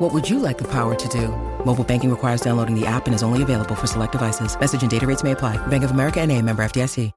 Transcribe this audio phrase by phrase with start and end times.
[0.00, 1.28] What would you like the power to do?
[1.66, 4.58] Mobile banking requires downloading the app and is only available for select devices.
[4.58, 5.58] Message and data rates may apply.
[5.66, 7.12] Bank of America and a member FDIC.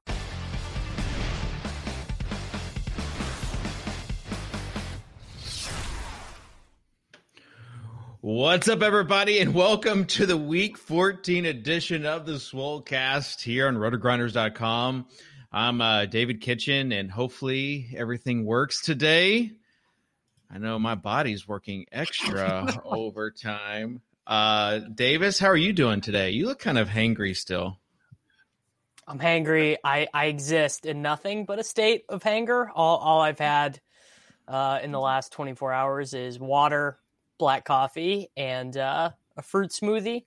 [8.20, 13.76] What's up, everybody, and welcome to the Week 14 edition of the Swolecast here on
[13.76, 15.06] rotogrinders.com.
[15.50, 19.52] I'm uh, David Kitchen, and hopefully everything works today.
[20.54, 24.02] I know my body's working extra overtime.
[24.24, 26.30] Uh, Davis, how are you doing today?
[26.30, 27.80] You look kind of hangry still.
[29.08, 29.76] I'm hangry.
[29.82, 32.70] I, I exist in nothing but a state of hanger.
[32.72, 33.80] All, all I've had
[34.46, 37.00] uh, in the last 24 hours is water,
[37.36, 40.24] black coffee, and uh, a fruit smoothie.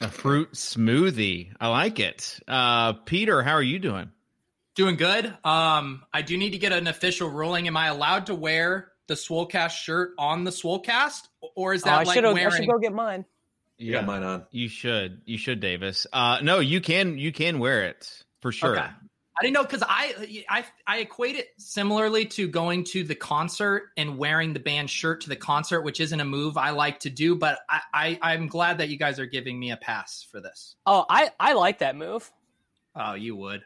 [0.00, 1.52] A fruit smoothie.
[1.60, 2.40] I like it.
[2.48, 4.10] Uh, Peter, how are you doing?
[4.78, 5.26] Doing good.
[5.42, 7.66] Um, I do need to get an official ruling.
[7.66, 11.94] Am I allowed to wear the Swolecast shirt on the Swolecast, or is Oh, that
[11.94, 12.46] I like should wearing?
[12.46, 13.24] I should go get mine.
[13.76, 14.46] You got mine on.
[14.52, 15.22] You should.
[15.24, 16.06] You should, Davis.
[16.12, 17.18] Uh, no, you can.
[17.18, 18.78] You can wear it for sure.
[18.78, 18.86] Okay.
[18.86, 23.88] I didn't know because I, I I equate it similarly to going to the concert
[23.96, 27.10] and wearing the band shirt to the concert, which isn't a move I like to
[27.10, 27.34] do.
[27.34, 30.76] But I, I I'm glad that you guys are giving me a pass for this.
[30.86, 32.30] Oh, I, I like that move.
[32.94, 33.64] Oh, you would.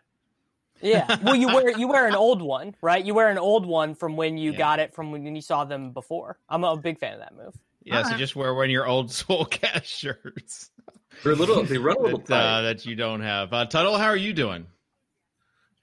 [0.83, 1.17] Yeah.
[1.23, 3.05] Well, you wear you wear an old one, right?
[3.05, 4.59] You wear an old one from when you Yeah.
[4.59, 6.39] got it from when you saw them before.
[6.49, 7.55] I'm a big fan of that move.
[7.85, 8.19] Yeah, so Alright.
[8.19, 10.71] just wear one of your old Swolecast shirts
[11.23, 11.63] They're a little.
[11.65, 12.63] They run a little that, uh, tight.
[12.63, 13.53] that you don't have.
[13.53, 14.67] Uh, Tuttle, how are you doing?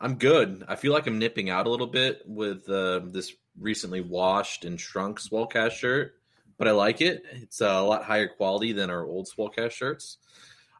[0.01, 0.63] I'm good.
[0.67, 4.79] I feel like I'm nipping out a little bit with uh, this recently washed and
[4.79, 6.13] shrunk Swolecast shirt,
[6.57, 7.23] but I like it.
[7.33, 10.17] It's uh, a lot higher quality than our old Swolecast shirts,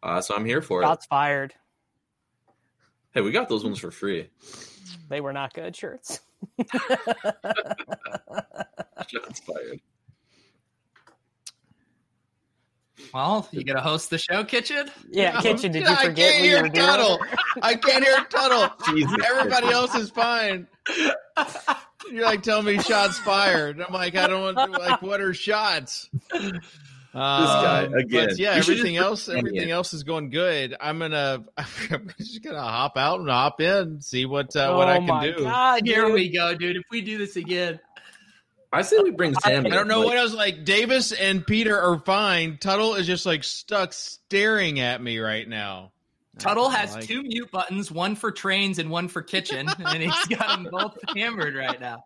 [0.02, 1.10] uh, so I'm here for Shots it.
[1.10, 1.54] fired.
[3.14, 4.30] Hey, we got those ones for free.
[5.10, 6.20] They were not good shirts.
[9.08, 9.82] Shots fired.
[13.14, 14.90] Well, you gonna host the show, Kitchen?
[15.10, 15.72] Yeah, kitchen.
[15.72, 16.86] Did you I forget can't hear were doing?
[16.86, 17.20] Tuttle.
[17.62, 18.70] I can't hear Tuttle.
[18.96, 19.18] Jesus.
[19.26, 20.68] Everybody else is fine.
[22.12, 23.82] You're like telling me shots fired.
[23.82, 26.10] I'm like, I don't want To, like what are shots?
[27.12, 28.28] Um, guy, again.
[28.28, 29.72] But yeah, You everything else, everything it.
[29.72, 30.76] else is going good.
[30.80, 34.96] I'm gonna, I'm just gonna hop out and hop in, see what uh, what I
[34.98, 35.40] Oh can my do.
[35.44, 36.14] God, Here dude.
[36.14, 36.76] we go, dude.
[36.76, 37.80] If we do this again,
[38.72, 39.66] I say we bring Sam.
[39.66, 40.34] I don't know like, what else.
[40.36, 42.58] Like Davis and Peter are fine.
[42.58, 45.92] Tuttle is just like stuck staring at me right now.
[46.38, 50.26] Tuttle has like- two mute buttons, one for trains and one for kitchen, and he's
[50.28, 52.06] got them both hammered right now.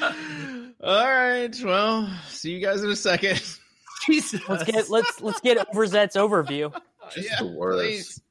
[0.00, 1.54] All right.
[1.62, 3.42] Well, see you guys in a second.
[4.06, 4.40] Jesus.
[4.48, 6.74] Let's get let's let's get Overzet's overview.
[7.14, 8.22] Just the worst.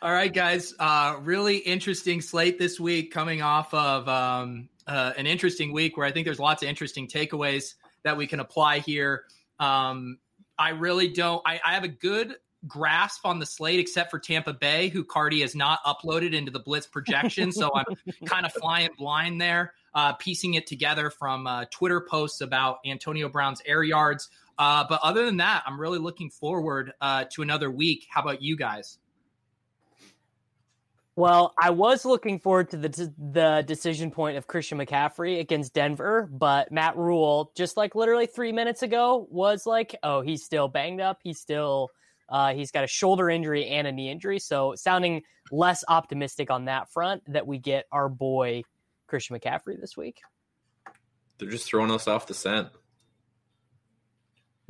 [0.00, 0.74] All right, guys.
[0.78, 6.06] Uh, really interesting slate this week, coming off of um, uh, an interesting week where
[6.06, 7.74] I think there's lots of interesting takeaways
[8.04, 9.24] that we can apply here.
[9.58, 10.18] Um,
[10.58, 11.42] I really don't.
[11.44, 12.36] I, I have a good
[12.66, 16.60] grasp on the slate, except for Tampa Bay, who Cardi has not uploaded into the
[16.60, 17.52] Blitz projection.
[17.52, 17.84] so I'm
[18.24, 23.28] kind of flying blind there, uh, piecing it together from uh, Twitter posts about Antonio
[23.28, 24.28] Brown's air yards.
[24.58, 28.06] Uh, but other than that, I'm really looking forward uh, to another week.
[28.10, 28.98] How about you guys?
[31.18, 36.28] Well, I was looking forward to the the decision point of Christian McCaffrey against Denver,
[36.30, 41.00] but Matt Rhule, just like literally three minutes ago, was like, "Oh, he's still banged
[41.00, 41.18] up.
[41.24, 41.90] He's still
[42.28, 46.66] uh, he's got a shoulder injury and a knee injury." So, sounding less optimistic on
[46.66, 48.62] that front that we get our boy
[49.08, 50.20] Christian McCaffrey this week.
[51.38, 52.68] They're just throwing us off the scent.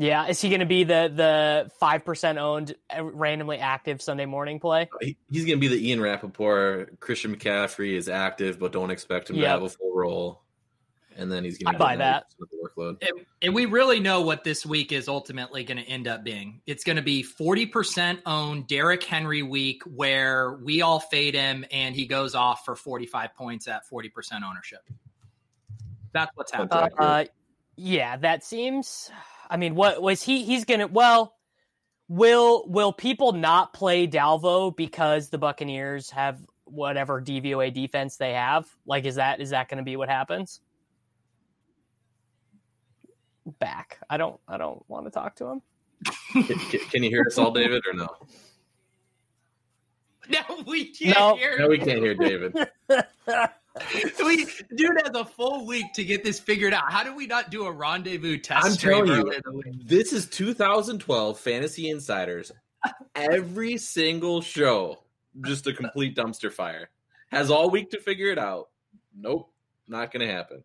[0.00, 4.26] Yeah, is he going to be the the five percent owned uh, randomly active Sunday
[4.26, 4.88] morning play?
[5.00, 7.00] He's going to be the Ian Rapoport.
[7.00, 9.44] Christian McCaffrey is active, but don't expect him yep.
[9.44, 10.42] to have a full role.
[11.18, 13.02] And then he's going to buy that with the workload.
[13.02, 16.60] And, and we really know what this week is ultimately going to end up being.
[16.64, 21.64] It's going to be forty percent owned Derrick Henry week, where we all fade him
[21.72, 24.88] and he goes off for forty five points at forty percent ownership.
[26.12, 26.90] That's what's happening.
[26.96, 27.24] Uh,
[27.74, 29.10] yeah, that seems.
[29.50, 30.44] I mean, what was he?
[30.44, 30.86] He's gonna.
[30.86, 31.34] Well,
[32.06, 38.68] will will people not play Dalvo because the Buccaneers have whatever DVOA defense they have?
[38.86, 40.60] Like, is that is that going to be what happens?
[43.58, 43.98] Back.
[44.08, 44.40] I don't.
[44.46, 45.62] I don't want to talk to him.
[46.32, 46.58] can,
[46.90, 48.08] can, you hear us all, David, or no?
[50.30, 51.36] No, we can't no.
[51.36, 51.58] hear.
[51.58, 52.54] No, we can't hear David.
[54.22, 54.46] we
[54.76, 56.92] dude has a full week to get this figured out.
[56.92, 58.66] How do we not do a rendezvous test?
[58.66, 59.32] I'm telling you,
[59.84, 62.52] this is 2012 Fantasy Insiders.
[63.14, 64.98] Every single show,
[65.46, 66.90] just a complete dumpster fire.
[67.30, 68.68] Has all week to figure it out.
[69.16, 69.50] Nope,
[69.86, 70.62] not going to happen.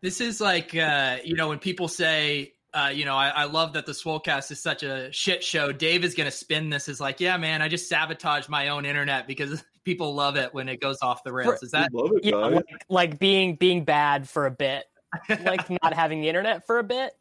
[0.00, 3.72] This is like uh, you know when people say uh, you know, I, I, love
[3.72, 5.72] that the Swolecast is such a shit show.
[5.72, 8.84] Dave is going to spin this as like, yeah, man, I just sabotaged my own
[8.84, 11.62] internet because people love it when it goes off the rails.
[11.62, 14.84] Is that it, yeah, like, like, being being bad for a bit,
[15.28, 17.12] like not having the internet for a bit?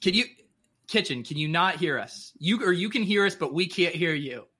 [0.00, 0.24] Can you,
[0.86, 1.22] kitchen?
[1.24, 2.32] Can you not hear us?
[2.38, 4.44] You or you can hear us, but we can't hear you.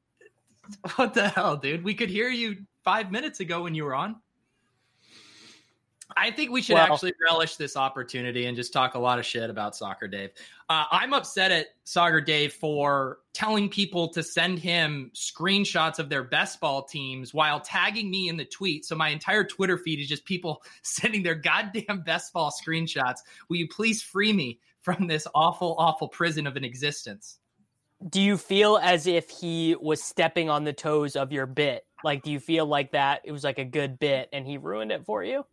[0.95, 1.83] What the hell, dude?
[1.83, 4.17] We could hear you five minutes ago when you were on.
[6.17, 9.27] I think we should well, actually relish this opportunity and just talk a lot of
[9.27, 10.31] shit about Soccer Dave.
[10.69, 16.23] Uh, I'm upset at Soccer Dave for telling people to send him screenshots of their
[16.23, 18.85] best ball teams while tagging me in the tweet.
[18.85, 23.19] So my entire Twitter feed is just people sending their goddamn best ball screenshots.
[23.49, 27.39] Will you please free me from this awful, awful prison of an existence?
[28.09, 31.85] Do you feel as if he was stepping on the toes of your bit?
[32.03, 34.91] Like, do you feel like that it was like a good bit and he ruined
[34.91, 35.45] it for you?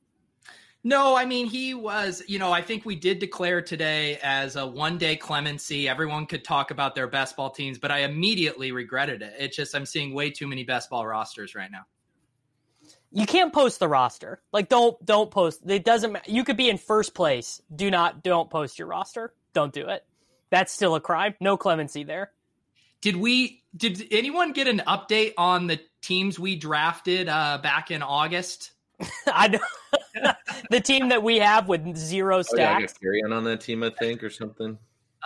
[0.87, 4.65] No, I mean, he was, you know, I think we did declare today as a
[4.65, 5.89] one day clemency.
[5.89, 9.33] Everyone could talk about their best ball teams, but I immediately regretted it.
[9.37, 11.81] It's just, I'm seeing way too many best ball rosters right now.
[13.11, 14.41] You can't post the roster.
[14.53, 15.59] Like, don't, don't post.
[15.69, 16.19] It doesn't.
[16.25, 17.61] You could be in first place.
[17.75, 19.33] Do not, don't post your roster.
[19.51, 20.05] Don't do it.
[20.51, 21.35] That's still a crime.
[21.41, 22.31] No clemency there.
[23.01, 28.01] Did we, did anyone get an update on the teams we drafted uh, back in
[28.01, 28.71] August?
[29.27, 29.59] I know
[30.69, 32.93] the team that we have with zero stacks.
[33.03, 34.77] Oh, yeah, on that team, I think, or something.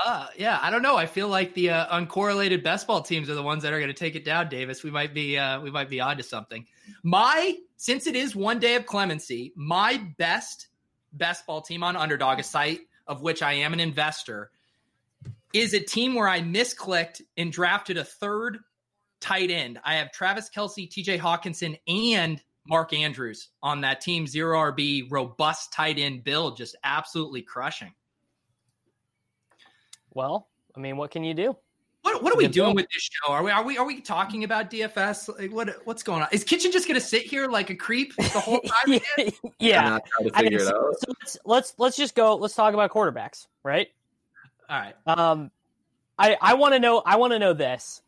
[0.04, 0.96] Uh, yeah, I don't know.
[0.96, 3.94] I feel like the uh, uncorrelated best ball teams are the ones that are going
[3.94, 4.84] to take it down, Davis.
[4.84, 6.66] We might be uh, we might be onto something.
[7.04, 10.68] My since it is one day of clemency, my best
[11.14, 14.50] best ball team on Underdog, a site of which I am an investor,
[15.54, 18.60] is a team where I misclicked and drafted a third
[19.20, 19.80] tight end.
[19.84, 21.20] I have Travis Kelce, T.J.
[21.20, 27.42] Hockenson, and Mark Andrews on that team, zero RB, robust tight end build, just absolutely
[27.42, 27.94] crushing.
[30.14, 31.56] Well, I mean, what can you do?
[32.04, 33.32] What, what are we doing with this show?
[33.32, 35.38] Are we are we are we talking about DFS?
[35.38, 36.30] Like what what's going on?
[36.32, 39.00] Is Kitchen just going to sit here like a creep the whole time?
[39.60, 40.00] yeah,
[40.34, 42.36] I mean, so, so let's, let's let's just go.
[42.36, 43.88] Let's talk about quarterbacks, right?
[44.68, 44.96] All right.
[45.06, 45.52] Um,
[46.18, 47.04] I I want to know.
[47.06, 48.02] I want to know this.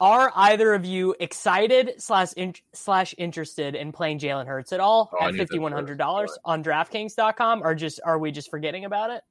[0.00, 5.10] Are either of you excited slash in, slash interested in playing Jalen Hurts at all
[5.18, 9.10] oh, at fifty one hundred dollars on DraftKings.com, or just are we just forgetting about
[9.10, 9.22] it?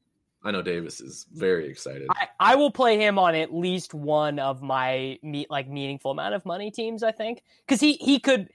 [0.44, 2.08] I know Davis is very excited.
[2.12, 6.36] I, I will play him on at least one of my meet like meaningful amount
[6.36, 7.04] of money teams.
[7.04, 8.50] I think because he he could.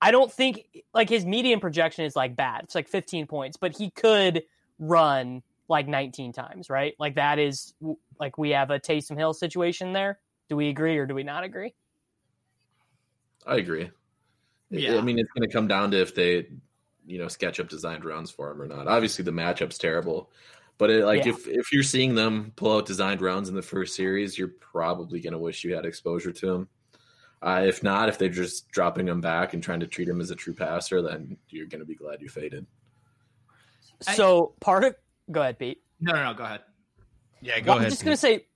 [0.00, 2.64] I don't think like his median projection is like bad.
[2.64, 4.44] It's like fifteen points, but he could
[4.78, 6.94] run like 19 times, right?
[6.98, 7.74] Like that is
[8.20, 10.18] like we have a Taysom Hill situation there.
[10.48, 11.74] Do we agree or do we not agree?
[13.46, 13.90] I agree.
[14.70, 14.98] Yeah.
[14.98, 16.48] I mean, it's going to come down to if they,
[17.06, 18.88] you know, sketch up designed rounds for him or not.
[18.88, 20.30] Obviously, the matchup's terrible,
[20.78, 21.32] but it, like yeah.
[21.32, 25.20] if if you're seeing them pull out designed rounds in the first series, you're probably
[25.20, 26.68] going to wish you had exposure to him.
[27.42, 30.30] Uh, if not, if they're just dropping him back and trying to treat him as
[30.30, 32.66] a true passer, then you're going to be glad you faded.
[34.00, 34.96] So part of
[35.30, 35.82] go ahead, Pete.
[36.00, 36.62] No, no, no, go ahead.
[37.40, 37.86] Yeah, go well, ahead.
[37.86, 38.46] I'm just going to say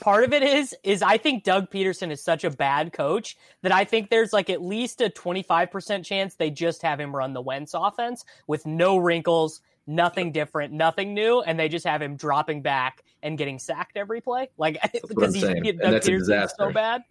[0.00, 3.72] part of it is is I think Doug Pederson is such a bad coach that
[3.72, 7.40] I think there's like at least a 25% chance they just have him run the
[7.40, 12.62] Wentz offense with no wrinkles, nothing different, nothing new, and they just have him dropping
[12.62, 14.48] back and getting sacked every play.
[14.58, 15.62] Like because he's saying.
[15.62, 17.02] Doug And that's a is so bad.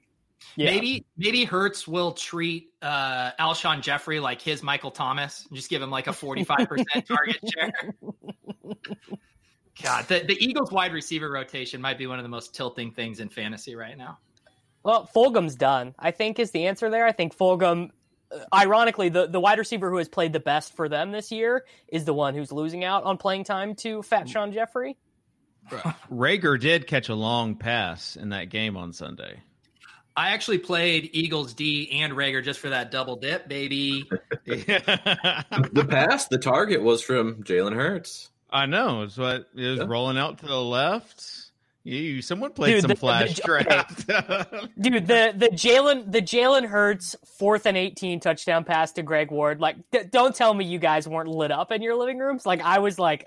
[0.55, 0.71] Yeah.
[0.71, 5.81] Maybe maybe Hurts will treat uh, Alshon Jeffery like his Michael Thomas and just give
[5.81, 7.95] him like a 45% target share.
[9.83, 13.19] God, the, the Eagles wide receiver rotation might be one of the most tilting things
[13.19, 14.17] in fantasy right now.
[14.83, 15.93] Well, Fulgham's done.
[15.99, 17.05] I think is the answer there.
[17.05, 17.91] I think Fulgham,
[18.31, 21.65] uh, ironically, the, the wide receiver who has played the best for them this year
[21.87, 24.97] is the one who's losing out on playing time to Fat Sean Jeffery.
[26.11, 29.41] Reagor did catch a long pass in that game on Sunday.
[30.15, 34.09] I actually played Eagles D and Reagor just for that double dip, baby.
[34.47, 38.29] The pass, the target was from Jalen Hurts.
[38.49, 39.03] I know.
[39.03, 39.85] It's what it was Yeah.
[39.87, 41.23] rolling out to the left.
[41.83, 44.07] You, someone played Dude, some the- the- flash the- draft.
[44.79, 49.61] Dude, the the Jalen the Jalen Hurts fourth and eighteen touchdown pass to Greg Ward.
[49.61, 52.45] Like, d- don't tell me you guys weren't lit up in your living rooms.
[52.45, 53.25] Like, I was like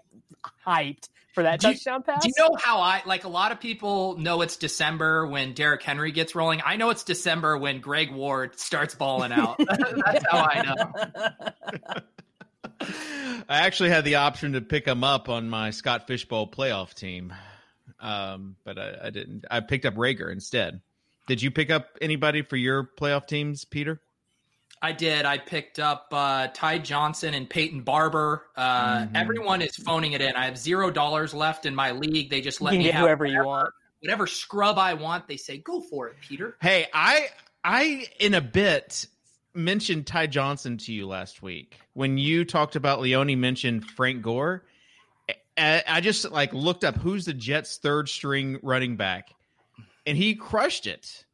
[0.67, 2.23] hyped for that Do you- touchdown pass.
[2.23, 5.83] Do you know how I like a lot of people know it's December when Derrick
[5.83, 6.61] Henry gets rolling?
[6.63, 9.57] I know it's December when Greg Ward starts balling out.
[9.69, 12.01] That's how I know.
[12.81, 17.33] I actually had the option to pick him up on my Scott Fishbowl playoff team,
[17.99, 19.45] um, but I, I didn't.
[19.51, 20.81] I picked up Reagor instead.
[21.27, 24.01] Did you pick up anybody for your playoff teams, Peter?
[24.83, 25.27] I did.
[25.27, 28.47] I picked up uh, Ty Johnson and Peyton Barber.
[28.57, 29.11] Uh, Mhm.
[29.15, 30.35] Everyone is phoning it in.
[30.35, 32.31] I have zero dollars left in my league.
[32.31, 33.69] They just You let can me get have whoever you want.
[34.01, 35.29] whatever scrub I want.
[35.29, 36.57] They say go for it, Peter.
[36.63, 37.29] Hey, I
[37.63, 39.07] I in a bit
[39.55, 44.65] mentioned Ty Johnson to you last week when you talked about Leone mentioned Frank Gore.
[45.57, 49.31] I, I just like looked up who's the Jets' third string running back,
[50.07, 51.25] and he crushed it.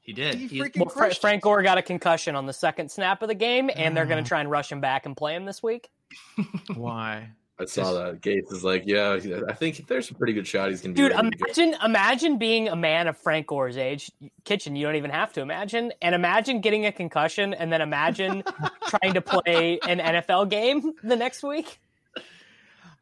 [0.00, 0.36] He did.
[0.36, 1.42] He He- freaking Well, Fra- crushed Frank it.
[1.42, 4.26] Gore got a concussion on the second snap of the game, and they're going to
[4.26, 4.28] mm.
[4.28, 5.90] try and rush him back and play him this week.
[6.74, 7.30] Why?
[7.60, 8.20] I saw that.
[8.20, 11.12] Gase is like, yeah, I think there's a pretty good shot he's gonna be Dude,
[11.12, 14.10] ready to imagine imagine being a man of Frank Gore's age.
[14.44, 15.92] Kitchen, you don't even have to imagine.
[16.00, 18.44] And imagine getting a concussion and then imagine
[18.88, 21.80] trying to play an NFL game the next week.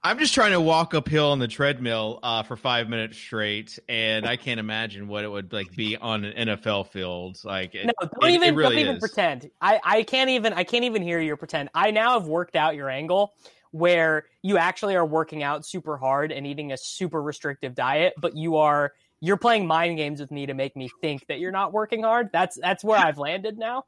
[0.04, 4.24] I'm just trying to walk uphill on the treadmill uh, for five minutes straight, and
[4.24, 7.38] I can't imagine what it would like be on an NFL field.
[7.44, 9.00] Like, it, No, don't it- even it really don't even is.
[9.00, 9.50] pretend.
[9.60, 11.70] I, I can't even I can't even hear your pretend.
[11.74, 13.34] I now have worked out your angle
[13.76, 18.36] where you actually are working out super hard and eating a super restrictive diet, but
[18.36, 21.72] you are you're playing mind games with me to make me think that you're not
[21.72, 22.30] working hard.
[22.32, 23.84] That's that's where I've landed now.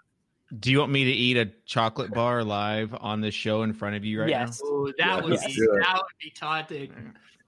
[0.59, 3.97] Do you want me to eat a chocolate bar live on this show in front
[3.97, 4.41] of you right now?
[4.47, 4.63] yes.
[4.65, 5.47] Ooh, that would Yes.
[5.47, 5.81] be Sure.
[5.81, 6.93] that would be taunting.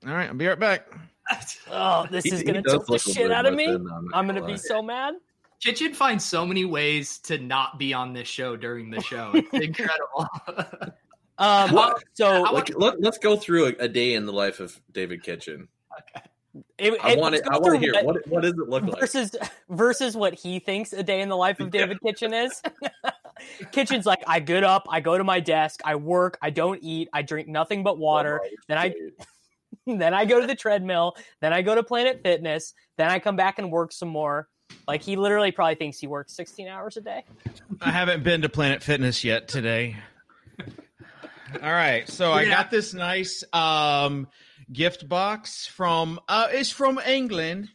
[0.07, 0.87] All right, I'll be right back.
[1.71, 3.73] Oh, this He- is gonna does tilt the shit out of bit me.
[3.73, 4.47] thin, not I'm gonna lie.
[4.49, 5.15] be so mad.
[5.63, 9.31] Kitchen finds so many ways to not be on this show during the show.
[9.35, 10.27] It's incredible.
[11.41, 12.03] Um, What?
[12.13, 15.67] so Like, let, let's go through a, a day in the life of David Kitchen.
[16.79, 17.43] it, I it- want it.
[17.51, 19.01] I want to hear what- what what does it look like?
[19.01, 19.35] versus
[19.69, 22.61] versus what he thinks a day in the life of David Kitchen is.
[23.73, 27.09] Kitchen's like I get up, I go to my desk, I work, I don't eat,
[27.13, 28.95] I drink nothing but water, then I
[29.87, 33.37] then I go to the treadmill, then I go to Planet Fitness, then I come
[33.37, 34.47] back and work some more.
[34.87, 37.25] Like he literally probably thinks he works 16 hours a day.
[37.81, 39.97] I haven't been to Planet Fitness yet today.
[41.55, 44.29] All right, so I got this nice um,
[44.73, 47.69] gift box from uh, it's from England.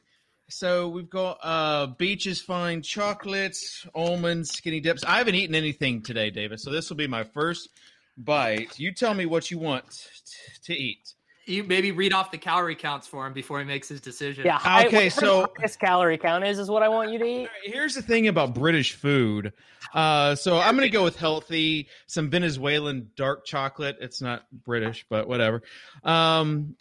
[0.47, 5.03] So we've got uh, Beech's Fine chocolates, almonds, skinny dips.
[5.03, 6.59] I haven't eaten anything today, David.
[6.59, 7.69] So this will be my first
[8.17, 8.79] bite.
[8.79, 11.13] You tell me what you want t- to eat.
[11.45, 14.45] You maybe read off the calorie counts for him before he makes his decision.
[14.45, 14.57] Yeah.
[14.57, 17.49] high- Okay, whatever so- this calorie count is is what I want you to eat.
[17.63, 19.53] Here's the thing about British food.
[19.93, 23.97] Uh, so I'm going to go with healthy, some Venezuelan dark chocolate.
[24.01, 25.61] It's not British, but whatever.
[26.03, 26.75] Um,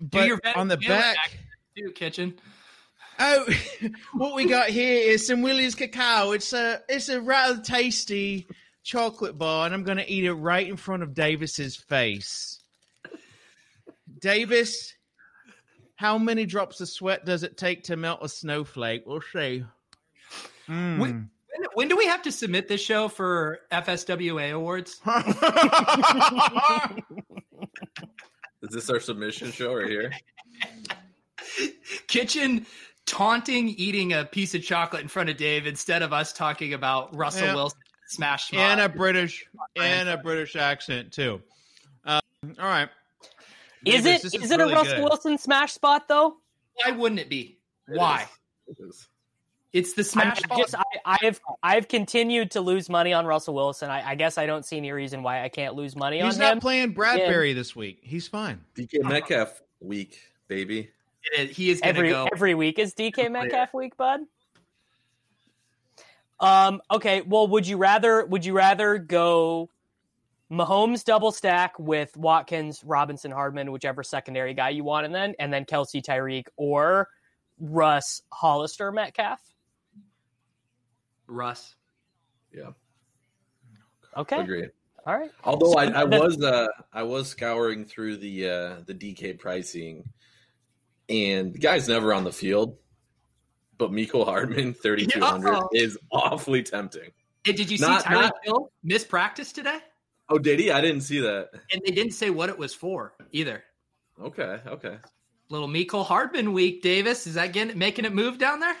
[0.00, 1.38] Do but your on the Venezuelan back,
[1.76, 2.38] too, kitchen.
[3.18, 3.46] oh,
[4.14, 6.32] what we got here is some Willie's cacao.
[6.32, 8.46] It's a it's a rather tasty
[8.82, 12.60] chocolate bar, and I'm going to eat it right in front of Davis's face.
[14.26, 14.92] Davis,
[15.94, 19.04] how many drops of sweat does it take to melt a snowflake?
[19.06, 19.62] We'll see.
[20.68, 20.98] Mm.
[20.98, 21.30] When,
[21.74, 25.00] when do we have to submit this show for FSWA awards?
[28.62, 30.10] Is this our submission show right here?
[32.08, 32.66] Kitchen
[33.06, 37.14] taunting eating a piece of chocolate in front of Dave instead of us talking about
[37.14, 37.54] Russell Yeah.
[37.54, 37.78] Wilson
[38.08, 41.40] smash and a British and a British accent too.
[42.04, 42.20] Um,
[42.58, 42.88] all right.
[43.86, 45.04] Is Davis, it is it really a Russell good.
[45.04, 46.36] Wilson smash spot though?
[46.74, 47.58] Why wouldn't it be?
[47.88, 48.26] It Why?
[48.68, 48.78] is.
[48.78, 49.08] It is.
[49.72, 53.26] It's the smash I just I, I have I have continued to lose money on
[53.26, 53.90] Russell Wilson.
[53.90, 56.28] I, I guess I don't see any reason why I can't lose money He's on
[56.28, 56.32] him.
[56.32, 57.98] He's not playing Bradberry this week.
[58.02, 58.60] He's fine.
[58.74, 60.90] DK Metcalf week, baby.
[61.34, 62.28] he is every go.
[62.32, 64.20] every week is DK Metcalf week, bud.
[66.40, 66.80] Um.
[66.90, 67.20] Okay.
[67.20, 68.24] Well, would you rather?
[68.24, 69.68] Would you rather go
[70.50, 75.52] Mahomes double stack with Watkins, Robinson, Hardman, whichever secondary guy you want, and then and
[75.52, 77.08] then Kelce, Tyreek, or
[77.58, 79.40] Russ, Hollister, Metcalf?
[81.26, 81.74] Russ.
[82.52, 82.70] Yeah,
[84.16, 84.40] Okay.
[84.40, 84.68] agree.
[85.06, 85.30] All right.
[85.44, 90.04] Although I, I The- was uh, I was scouring through the uh, the DK pricing,
[91.08, 92.76] and the guy's never on the field.
[93.78, 97.10] But Mecole Hardman, thirty two hundred, is awfully tempting.
[97.44, 99.78] Hey, did you see Not- Tyreek not- Hill miss practice today?
[100.28, 100.70] Oh, did he?
[100.70, 101.50] I didn't see that.
[101.72, 103.62] And they didn't say what it was for either.
[104.20, 104.98] Okay, okay.
[105.48, 107.26] Little Mecole Hardman week, Davis.
[107.26, 108.76] Is that getting making it move down there?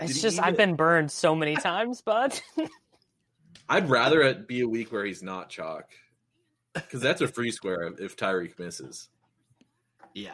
[0.00, 2.40] It's he just I've been burned so many times, bud.
[3.68, 5.90] I'd rather it be a week where he's not chalk,
[6.74, 9.08] because that's a free square if Tyreek misses.
[10.14, 10.32] Yeah.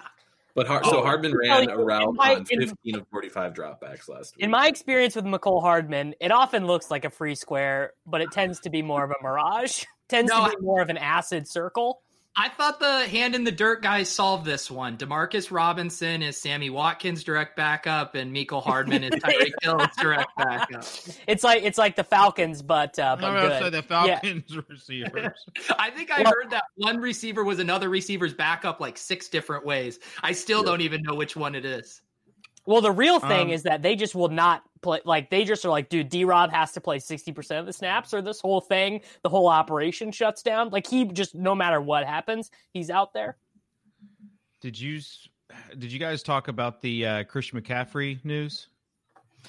[0.57, 3.53] But Har- so Oh, Hardman ran in around my- on in- fifteen of forty five
[3.53, 4.43] dropbacks last week.
[4.43, 8.33] In my experience with Mecole Hardman, it often looks like a free square, but it
[8.33, 9.85] tends to be more of a mirage.
[10.09, 12.01] tends No, to be more of an acid circle.
[12.39, 14.99] I thought the hand in the dirt guys solved this one.
[14.99, 20.85] Demarcus Robinson is Sammy Watkins' direct backup, and Michael Hardman is Tyreek Hill's direct backup.
[21.27, 23.73] It's like it's like the Falcons, but uh, but I'm gonna say good.
[23.73, 25.33] the Falcons receivers.
[25.79, 29.65] I think I Well- heard that one receiver was another receiver's backup like six different
[29.65, 29.99] ways.
[30.23, 30.67] I still Yeah.
[30.67, 32.03] don't even know which one it is.
[32.67, 35.01] Well, the real thing Um, is that they just will not play.
[35.05, 37.73] Like they just are like, dude, D Rob has to play sixty percent of the
[37.73, 40.71] snaps, or this whole thing, the whole operation shuts down.
[40.71, 43.37] Like he just, no matter what happens, he's out there.
[44.61, 45.01] Did you
[45.77, 48.69] did you guys talk about the uh, Christian McCaffrey news?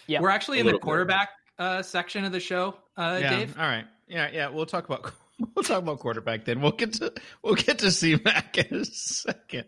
[0.08, 0.22] Yeah.
[0.22, 1.30] We're actually in the quarterback
[1.60, 3.30] uh, section of the show, uh, yeah.
[3.38, 3.58] Dave.
[3.58, 3.86] All right.
[4.08, 4.30] Yeah.
[4.34, 4.50] Yeah.
[4.50, 5.14] We'll talk about
[5.56, 6.62] we'll talk about quarterback then.
[6.62, 7.14] We'll get to
[7.44, 9.66] we'll get to C Mac in a second.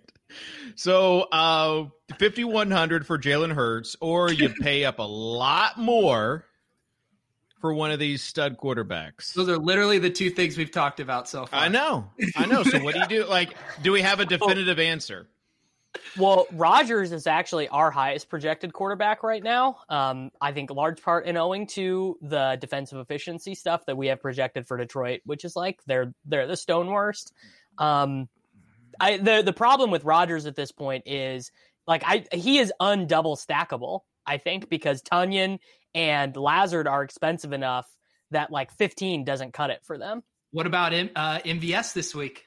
[0.76, 1.86] So uh
[2.18, 6.46] fifty one hundred for Jalen Hurts, or you pay up a lot more
[7.62, 9.34] for one of these stud quarterbacks.
[9.34, 11.60] Those are literally the two things we've talked about so far.
[11.60, 12.10] I know.
[12.36, 12.64] I know.
[12.64, 13.26] So what do you do?
[13.30, 15.28] Like, do we have a definitive answer?
[16.18, 19.78] Well, Rodgers is actually our highest projected quarterback right now.
[19.90, 24.22] Um, I think large part in owing to the defensive efficiency stuff that we have
[24.22, 27.34] projected for Detroit, which is like they're they're the stone worst.
[27.78, 28.30] Um,
[29.00, 31.52] I the the problem with Rodgers at this point is
[31.88, 34.02] like I he is undouble stackable.
[34.26, 35.60] I think because Tonyan
[35.96, 37.88] and Lazard are expensive enough
[38.32, 40.22] that like 15 doesn't cut it for them.
[40.52, 42.46] What about M- uh, MVS this week?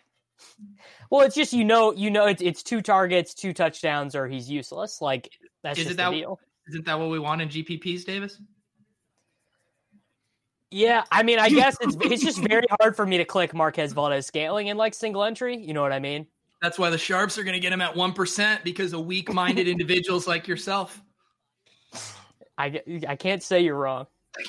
[1.11, 4.51] Well, it's just you know you know it's it's two targets, two touchdowns, or he's
[4.51, 5.01] useless.
[5.01, 5.31] Like
[5.63, 6.39] that's Is just that- the deal.
[6.69, 8.41] Isn't that what we want in GPPs, Davis?
[10.71, 13.93] Yeah, I mean, I guess it's it's just very hard for me to click Marquez
[13.93, 15.57] Valdes-Scantling in like single entry.
[15.57, 16.27] You know what I mean?
[16.63, 19.67] That's why the sharps are going to get him at 1% because of weak minded
[19.69, 21.03] individuals like yourself.
[22.57, 24.07] I I can't say you're wrong.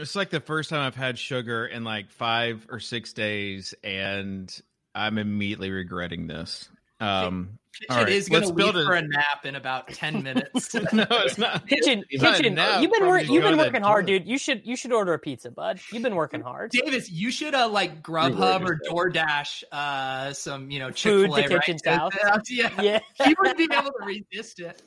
[0.00, 4.54] It's like the first time I've had sugar in like five or six days, and
[4.94, 6.68] I'm immediately regretting this.
[7.00, 7.58] Um,
[7.88, 10.22] all Kitchen right, is going to let's leave a- for a nap in about 10
[10.24, 10.74] minutes.
[10.74, 11.64] no, it's not.
[11.68, 12.82] Kitchen, It's not kitchen, enough.
[12.82, 14.18] you've been wor- you've been working hard, toilet.
[14.24, 14.28] dude.
[14.28, 15.78] You should you should order a pizza, bud.
[15.92, 16.72] You've been working hard.
[16.72, 20.96] Davis, you should uh, like Grubhub or DoorDash uh, some, you know, Food
[21.30, 21.64] Chick-fil-A, to right?
[21.64, 22.12] kitchen's house.
[22.50, 22.82] Yeah.
[22.82, 22.98] Yeah.
[23.24, 24.82] he wouldn't be able to resist it.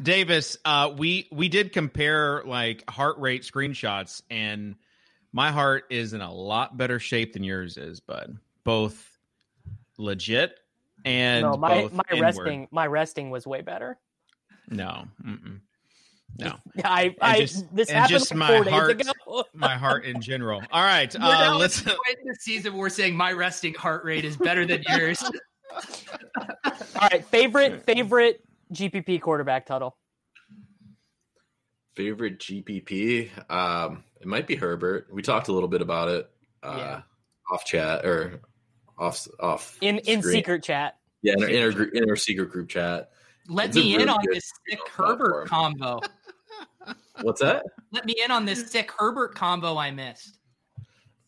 [0.00, 4.76] Davis, uh, we we did compare like heart rate screenshots, and
[5.32, 8.38] my heart is in a lot better shape than yours is, bud.
[8.64, 9.18] Both
[9.98, 10.58] legit
[11.04, 12.22] and no, my both my inward.
[12.24, 13.98] resting my resting was way better.
[14.68, 15.60] No, mm-mm.
[16.38, 19.44] no, I I just- this happened just like my four days heart- ago.
[19.54, 20.62] my heart in general.
[20.72, 21.82] All right, We're now uh, let's.
[21.82, 24.82] the point in the season where we're saying my resting heart rate is better than
[24.88, 25.22] yours.
[26.44, 29.96] All right, favorite favorite GPP quarterback Tuttle.
[31.94, 33.28] Favorite GPP?
[33.50, 35.08] Um, it might be Herbert.
[35.12, 36.30] We talked a little bit about it
[36.62, 37.02] uh, Yeah.
[37.50, 38.40] off chat or
[38.98, 40.96] off off In in secret chat.
[41.22, 43.10] Yeah, in our, in our, in our secret group chat.
[43.48, 45.18] Let It's me in really on this sick platform.
[45.18, 46.00] Herbert combo.
[47.22, 47.64] What's that?
[47.92, 50.38] Let me in on this sick Herbert combo I missed.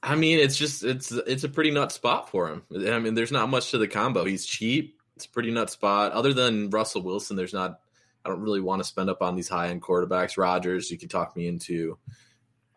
[0.02, 2.62] I mean, it's just it's it's a pretty nut spot for him.
[2.88, 4.24] I mean, there's not much to the combo.
[4.24, 4.98] He's cheap.
[5.16, 6.12] It's a pretty nut spot.
[6.12, 7.81] Other than Russell Wilson, there's not.
[8.24, 10.37] I don't really want to spend up on these high end quarterbacks.
[10.38, 11.98] Rodgers, you can talk me into.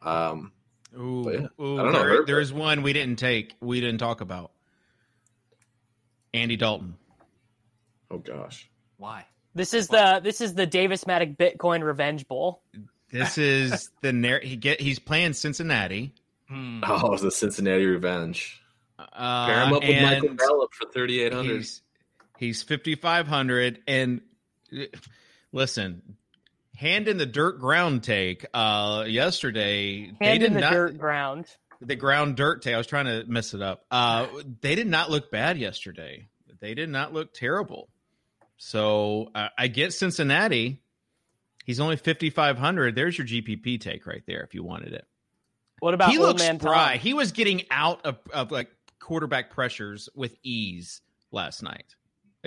[0.02, 0.52] Um,
[0.98, 3.56] Ooh, yeah, ooh, I don't know, there- there's one we didn't take.
[3.60, 4.52] We didn't talk about.
[6.34, 6.96] Andy Dalton.
[8.12, 9.26] oh gosh, Why?
[9.56, 12.62] This is the this is the Davis Mattek Bitcoin Revenge Bowl.
[13.12, 16.14] This is the narr- he get he's playing Cincinnati.
[16.48, 16.82] Hmm.
[16.86, 18.62] Oh, it's the Cincinnati Revenge.
[19.00, 21.66] Uh, Pair him up with Michael and Gallup for thirty eight hundred.
[22.38, 24.22] He's he's fifty five hundred and
[25.52, 26.02] listen,
[26.76, 28.46] hand in the dirt ground take.
[28.54, 31.46] Uh, yesterday they Hand did in the not dirt ground.
[31.82, 32.74] the ground dirt take.
[32.74, 33.86] I was trying to mess it up.
[33.92, 34.28] Uh,
[34.62, 36.28] they did not look bad yesterday.
[36.60, 37.90] They did not look terrible.
[38.58, 40.82] So uh, I get Cincinnati.
[41.66, 42.96] He's only fifty five hundred.
[42.96, 45.06] There's your GPP take right there if you wanted it.
[45.80, 46.94] What about he looks man spry.
[46.94, 47.00] Tom?
[47.00, 48.70] He was getting out of, of like
[49.00, 51.96] quarterback pressures with ease last night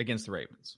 [0.01, 0.75] against the Ravens.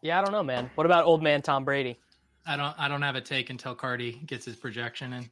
[0.00, 0.70] Yeah, I don't know, man.
[0.76, 1.98] What about old man Tom Brady?
[2.46, 5.30] I don't I don't have a take until Cardi gets his projection in.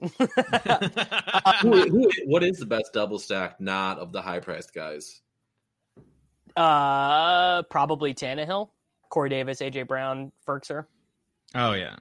[1.62, 5.20] Who- who- what is the best double stack not of the high priced guys?
[6.56, 8.70] Uh, probably Tannehill,
[9.08, 10.86] Corey Davis, AJ Brown, Firkser.
[11.54, 11.96] oh yeah,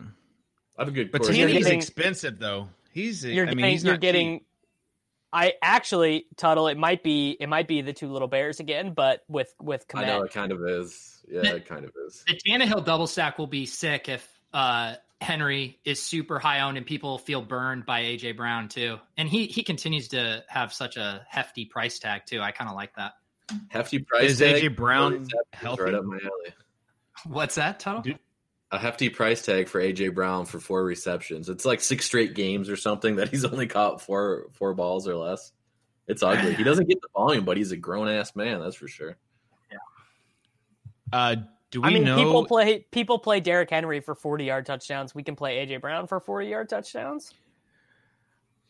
[0.78, 2.70] I have a good but Corey you're Tannehill's expensive though.
[2.92, 4.42] He's You're I mean getting, he's you're not getting.
[5.34, 5.54] Cheap.
[5.54, 6.68] I actually, Tuttle.
[6.68, 10.06] It might be, it might be the two little bears again, but with with I
[10.06, 11.22] know it kind of is.
[11.28, 12.24] Yeah, it kind of is.
[12.28, 16.86] The Tannehill double stack will be sick if uh, Henry is super high owned and
[16.86, 19.00] people feel burned by AJ Brown too.
[19.18, 22.42] And he he continues to have such a hefty price tag too.
[22.42, 23.14] I kind of like that.
[23.70, 24.62] Hefty price Is tag.
[24.62, 25.84] AJ Brown healthy?
[25.84, 26.54] Right up my alley.
[27.26, 28.02] What's that, Tuttle?
[28.02, 28.20] Dude.
[28.74, 31.48] A hefty price tag for AJ Brown for four receptions.
[31.48, 35.16] It's like six straight games or something that he's only caught four four balls or
[35.16, 35.52] less.
[36.08, 36.54] It's ugly.
[36.56, 38.60] He doesn't get the volume, but he's a grown ass man.
[38.60, 39.16] That's for sure.
[41.12, 41.36] Uh,
[41.70, 42.18] do we I mean, know?
[42.18, 45.14] people play people play Derrick Henry for forty yard touchdowns.
[45.14, 47.34] We can play AJ Brown for forty yard touchdowns.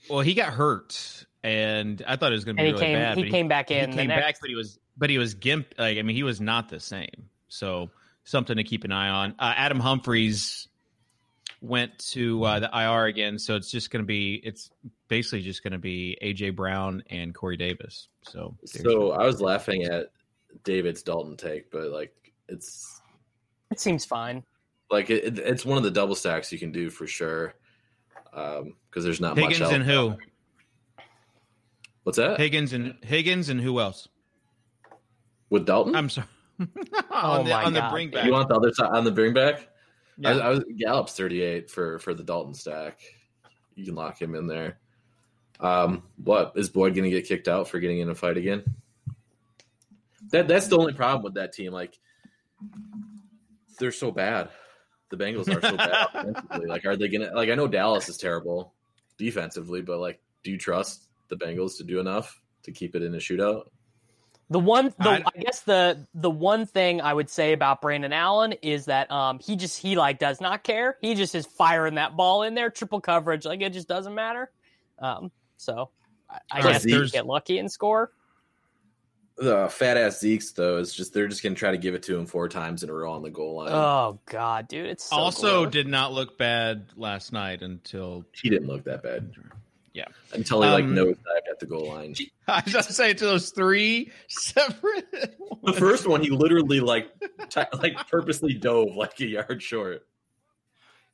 [0.10, 2.94] well, he got hurt, and I thought it was going to And be he really
[2.94, 3.18] came bad.
[3.18, 3.92] he but came back in.
[3.92, 5.74] the came next, back, but he was but he was gimp.
[5.78, 7.30] Like I mean, he was not the same.
[7.48, 7.90] So
[8.24, 9.32] something to keep an eye on.
[9.40, 10.68] Uh, Adam Humphries
[11.62, 14.70] went to uh, the IR again, so it's just going to be it's
[15.08, 18.08] basically just going to be AJ Brown and Corey Davis.
[18.24, 20.08] So So your- I was laughing at
[20.64, 22.14] David's Dalton take, but like
[22.50, 23.02] it's
[23.72, 24.44] it seems fine.
[24.92, 27.54] like it, it- it's one of the double stacks you can do for sure.
[28.34, 29.62] Um, because there's not Higgins much.
[29.62, 29.74] else.
[29.74, 30.16] and who?
[32.04, 32.40] What's that?
[32.40, 34.08] Higgins and Higgins and who else?
[35.50, 35.96] With Dalton?
[35.96, 36.28] I'm sorry.
[37.10, 37.92] Oh on the, my on the God.
[37.92, 38.26] bring back.
[38.26, 39.68] you want the other side on the bring back?
[40.18, 40.30] Yeah.
[40.30, 43.02] I, I was Gallup's 38 for for the Dalton stack.
[43.76, 44.78] You can lock him in there.
[45.60, 48.64] Um, what is Boyd going to get kicked out for getting in a fight again?
[50.32, 51.72] That that's the only problem with that team.
[51.72, 51.98] Like
[53.80, 54.50] they're so bad.
[55.10, 56.64] The Bengals are so bad.
[56.68, 57.50] Like, are they gonna like?
[57.50, 58.74] I know Dallas is terrible
[59.18, 63.14] defensively, but like, do you trust the Bengals to do enough to keep it in
[63.14, 63.66] a shootout?
[64.50, 68.14] The one, the, I- I, guess the the one thing I would say about Brandon
[68.14, 70.98] Allen is that um he just he like does not care.
[71.02, 74.52] He just is firing that ball in there, triple coverage, like it just doesn't matter.
[75.00, 75.90] Um, so
[76.30, 78.12] I, I guess you there's- get lucky and score.
[79.36, 82.16] The fat ass Zeke's though is just they're just gonna try to give it to
[82.16, 83.72] him four times in a row on the goal line.
[83.72, 85.72] Oh god, dude, it's so also gross.
[85.74, 89.34] did not look bad last night until he didn't look that bad.
[89.94, 90.06] Yeah.
[90.34, 92.16] Until he like Um, nosedived at the goal line.
[92.48, 95.38] I was just saying to those three separate.
[95.66, 97.08] The first one, he literally like
[97.50, 100.06] t- like purposely dove like a yard short.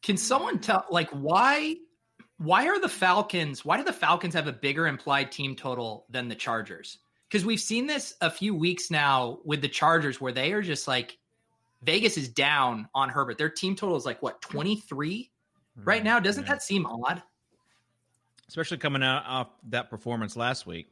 [0.02, 1.76] Can someone tell like why
[2.40, 6.30] why are the Falcons why do the Falcons have a bigger implied team total than
[6.30, 6.98] the Chargers?
[7.28, 10.88] Because we've seen this a few weeks now with the Chargers where they are just
[10.88, 11.20] like
[11.84, 13.38] Vegas is down on Herbert.
[13.38, 15.30] Their team total is like what 23
[15.84, 16.20] right now.
[16.20, 16.54] Doesn't Yeah.
[16.54, 17.22] that seem odd?
[18.50, 20.92] Especially coming out off that performance last week.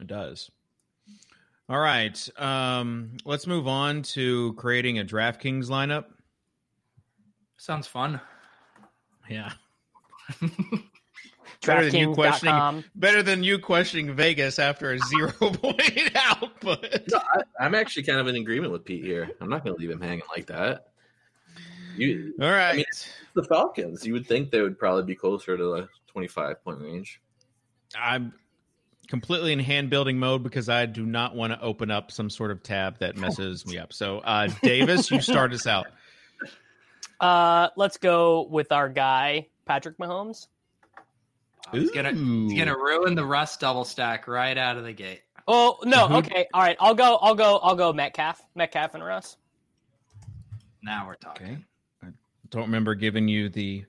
[0.00, 0.50] It does.
[1.68, 6.04] All right, um, let's move on to creating a DraftKings lineup.
[7.56, 8.20] Sounds fun.
[9.28, 9.52] Yeah,
[11.66, 12.54] better than you questioning.
[12.54, 12.84] DraftKings.com.
[12.94, 16.86] Better than you questioning Vegas after a zero point output.
[17.10, 19.30] No, I, I'm actually kind of in agreement with Pete here.
[19.40, 20.88] I'm not going to leave him hanging like that.
[21.96, 22.70] You, All right.
[22.70, 22.84] I mean,
[23.34, 24.06] the Falcons.
[24.06, 27.20] You would think they would probably be closer to the 25 point range.
[27.96, 28.32] I'm
[29.08, 32.50] completely in hand building mode because I do not want to open up some sort
[32.50, 33.92] of tab that messes me up.
[33.92, 35.86] So, uh, Davis, you start us out.
[37.20, 40.46] Uh, let's go with our guy Patrick Mahomes.
[41.72, 42.48] He's gonna Ooh.
[42.48, 45.22] he's gonna ruin the Russ double stack right out of the gate.
[45.46, 46.76] Oh no, okay, all right.
[46.80, 47.18] I'll go.
[47.20, 47.58] I'll go.
[47.58, 47.92] I'll go.
[47.92, 49.36] Metcalf, Metcalf, and Russ.
[50.82, 51.46] Now we're talking.
[51.46, 51.58] Okay.
[52.02, 52.06] I
[52.50, 53.84] don't remember giving you the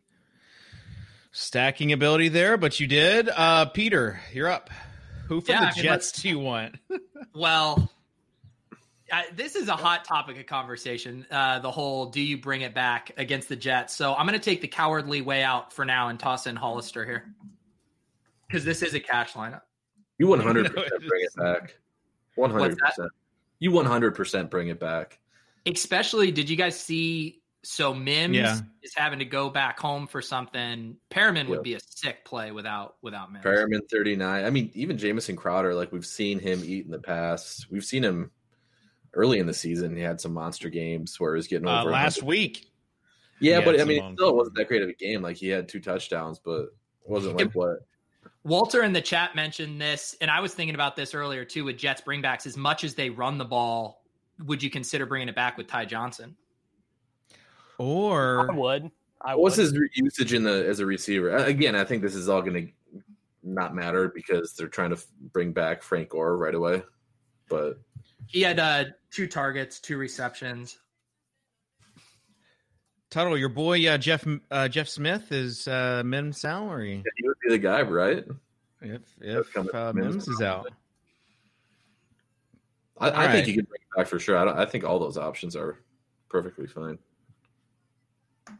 [1.31, 3.29] stacking ability there, but you did.
[3.29, 4.69] Uh, Peter, you're up.
[5.27, 6.75] Who for Yeah, the Jets do you want?
[7.35, 7.91] Well,
[9.11, 11.25] uh, this is a hot topic of conversation.
[11.29, 13.95] Uh, the whole "do you bring it back" against the Jets?
[13.95, 17.05] So I'm going to take the cowardly way out for now and toss in Hollister
[17.05, 17.33] here
[18.47, 19.61] because this is a cash lineup.
[20.17, 21.77] You 100 percent bring it back.
[22.35, 22.77] 100.
[22.77, 23.11] percent
[23.59, 25.19] You 100 percent bring it back.
[25.65, 27.38] Especially, did you guys see?
[27.63, 28.59] So Mims Yeah.
[28.81, 30.95] is having to go back home for something.
[31.11, 31.49] Perriman Yeah.
[31.49, 33.43] would be a sick play without without Mims.
[33.43, 34.45] Perriman 39.
[34.45, 37.69] I mean, even Jamison Crowder, like we've seen him eat in the past.
[37.69, 38.31] We've seen him
[39.13, 39.95] early in the season.
[39.95, 42.27] He had some monster games where he was getting Uh, over last 100.
[42.27, 42.71] week.
[43.41, 45.21] Yeah, he but I mean, some it still wasn't that great of a game.
[45.21, 46.69] Like he had two touchdowns, but it
[47.09, 47.79] wasn't like what.
[48.43, 51.77] Walter in the chat mentioned this, and I was thinking about this earlier too with
[51.77, 52.45] Jets bringbacks.
[52.45, 54.03] As much as they run the ball,
[54.45, 56.37] would you consider bringing it back with Ty Johnson?
[57.79, 58.91] Or I would.
[59.21, 59.63] I What's would.
[59.73, 61.35] his usage in the as a receiver?
[61.35, 62.71] Again, I think this is all going to
[63.41, 66.83] not matter because they're trying to f- bring back Frank Gore right away.
[67.49, 67.79] But
[68.27, 70.77] He had uh, two targets, two receptions.
[73.09, 77.49] Tuttle, your boy uh, Jeff uh, Jeff Smith is uh, Mims salary he would be
[77.49, 78.23] the guy, right?
[78.81, 80.07] if if coming uh, Mims.
[80.15, 80.67] Mims is out.
[82.99, 83.31] I, I All right.
[83.31, 84.37] think you can bring it back for sure.
[84.37, 85.79] I, don't, I think all those options are
[86.29, 86.99] perfectly fine.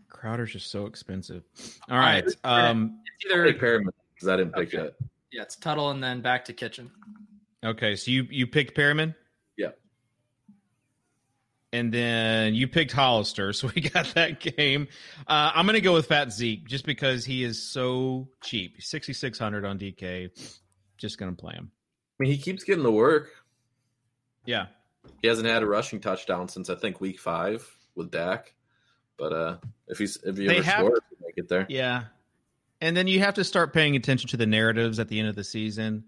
[0.09, 1.43] Crowder's just so expensive.
[1.89, 2.35] All All right, right.
[2.69, 4.87] Um, It's I'll either take Perriman because I didn't pick Okay.
[4.87, 4.95] it.
[5.31, 6.91] yeah, it's Tuttle and then back to Kitchen.
[7.63, 7.95] okay.
[7.95, 9.15] So you you picked Perriman.
[9.57, 9.69] Yeah.
[11.71, 14.87] And then you picked Hollister, so we got that game.
[15.27, 18.81] Uh, I'm going to go with Fat Zeke just because he is so cheap.
[18.81, 20.29] 6,600 on DK.
[20.97, 21.71] Just going to play him.
[22.19, 23.29] I mean, he keeps getting the work.
[24.45, 24.65] Yeah.
[25.21, 28.53] He hasn't had a rushing touchdown since I think week five with Dak.
[29.19, 31.65] But uh, if he's if he ever have- scores, he'll make it there.
[31.69, 32.03] Yeah.
[32.81, 35.35] And then you have to start paying attention to the narratives at the end of
[35.35, 36.05] the season.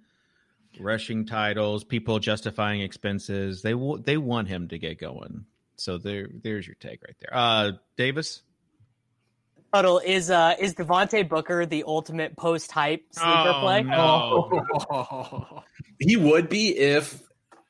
[0.80, 3.62] Rushing titles, people justifying expenses.
[3.62, 5.44] They w- they want him to get going.
[5.76, 7.32] So there there's your take right there.
[7.34, 8.42] Uh Davis?
[9.74, 13.84] Tuttle is uh is Devontae Booker the ultimate post hype sleeper Oh, play?
[13.84, 15.64] no.
[16.00, 17.22] He would be if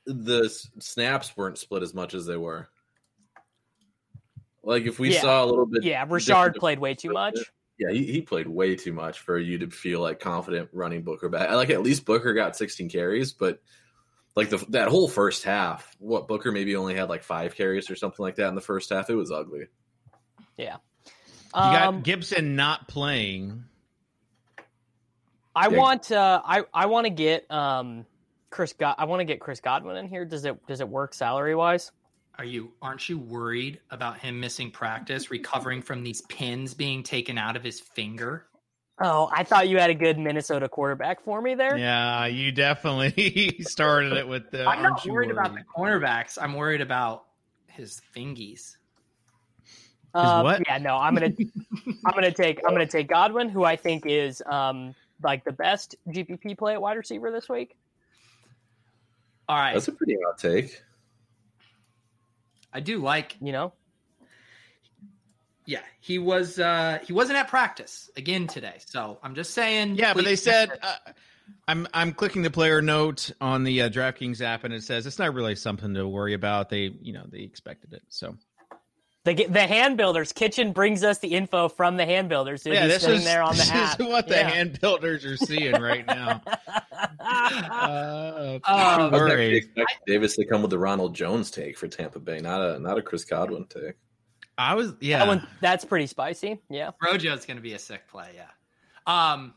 [0.05, 0.49] the
[0.79, 2.69] snaps weren't split as much as they were.
[4.63, 5.21] Like if we Yeah.
[5.21, 5.83] saw a little bit.
[5.83, 7.37] Yeah, Rashard different- played way too much.
[7.79, 11.29] Yeah, he, he played way too much for you to feel like confident running Booker
[11.29, 11.49] back.
[11.49, 13.59] Like at least Booker got 16 carries, but
[14.35, 17.95] like the that whole first half, what Booker maybe only had like five carries or
[17.95, 19.09] something like that in the first half.
[19.09, 19.65] It was ugly.
[20.57, 21.11] Yeah, you
[21.53, 23.63] got Um, Gibson not playing.
[25.55, 25.77] I Yeah.
[25.77, 28.05] want uh I I want to get um
[28.51, 30.23] Chris God I want to get Chris Godwin in here.
[30.23, 31.91] Does it does it work salary wise?
[32.37, 37.37] Are you aren't you worried about him missing practice, recovering from these pins being taken
[37.37, 38.47] out of his finger?
[39.03, 41.75] Oh, I thought you had a good Minnesota quarterback for me there.
[41.77, 44.65] Yeah, you definitely started it with the.
[44.65, 46.37] I'm not aren't worried about the cornerbacks.
[46.39, 47.25] I'm worried about
[47.67, 48.75] his fingies.
[50.13, 50.61] Um, what?
[50.67, 51.31] Yeah, no, I'm gonna
[52.05, 55.95] I'm gonna take I'm gonna take Godwin, who I think is um like the best
[56.09, 57.75] GPP play at wide receiver this week.
[59.49, 60.81] All right, That's a pretty hot take.
[62.73, 63.37] I do like.
[63.41, 63.73] You know,
[65.65, 66.59] Yeah, he was.
[66.59, 69.95] uh He wasn't at practice again today, so I'm just saying.
[69.95, 70.95] Yeah, but they said uh,
[71.67, 75.19] I'm I'm clicking the player note on the uh, DraftKings app, and it says it's
[75.19, 76.69] not really something to worry about.
[76.69, 78.35] They you know they expected it, so
[79.23, 82.63] the the hand builders kitchen brings us the info from the hand builders.
[82.63, 82.73] Dude.
[82.73, 83.99] yeah, He's this is there on the this app.
[83.99, 84.49] is what the Yeah.
[84.49, 86.41] hand builders are seeing right now.
[87.23, 92.19] Uh, Um, I was expecting Davis to come with the Ronald Jones take for Tampa
[92.19, 93.93] Bay, not a not a Chris Godwin take.
[94.57, 95.19] I was yeah.
[95.19, 96.59] That one, that's pretty spicy.
[96.69, 96.91] Yeah.
[97.03, 98.29] Rojo's going to be a sick play.
[98.35, 98.47] Yeah.
[99.07, 99.53] Um.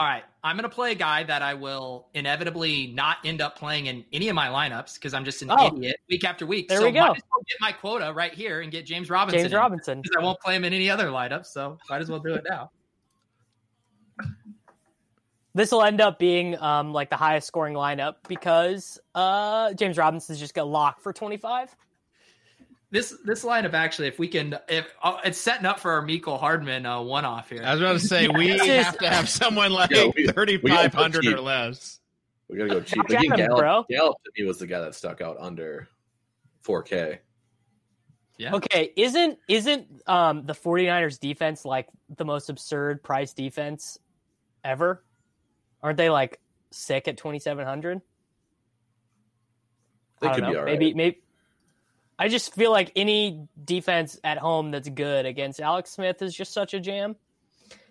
[0.00, 3.58] All right, I'm going to play a guy that I will inevitably not end up
[3.58, 5.66] playing in any of my lineups because I'm just an Oh.
[5.76, 6.68] idiot week after week.
[6.68, 7.00] There so we go.
[7.00, 9.40] Might as well get my quota right here and get James Robinson.
[9.40, 9.58] James in.
[9.58, 10.02] Robinson.
[10.18, 12.70] I won't play him in any other lineup, so might as well do it now.
[15.54, 20.38] This will end up being um, like the highest scoring lineup because uh, James Robinson's
[20.38, 21.76] just got locked for 25.
[22.92, 26.40] This this lineup actually, if we can, if uh, it's setting up for our Mecole
[26.40, 27.62] Hardman uh, one off here.
[27.64, 30.24] I was about to say we This is- have to have someone like Yeah, we-
[30.24, 31.36] we thirty gotta five go hundred cheap.
[31.36, 32.00] or less.
[32.48, 33.06] We gotta go cheap.
[33.08, 33.60] Josh Again, Adams, bro.
[33.60, 35.88] Gallup, Gallup to me was the guy that stuck out under
[36.66, 37.18] 4K.
[38.38, 38.54] yeah.
[38.56, 43.98] Okay, isn't isn't um, the 49ers defense like the most absurd price defense
[44.64, 45.04] ever?
[45.80, 46.40] Aren't they like
[46.72, 48.00] sick at 2700?
[50.20, 50.50] They I don't could know.
[50.50, 50.72] be all right.
[50.78, 51.20] Maybe maybe
[52.20, 56.52] I just feel like any defense at home that's good against Alex Smith is just
[56.52, 57.16] such a jam.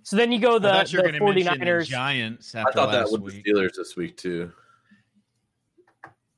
[0.04, 1.86] So then you go the, I thought the going to mention 49ers.
[1.88, 3.44] Giants I thought that last with week.
[3.44, 4.52] the Steelers this week too,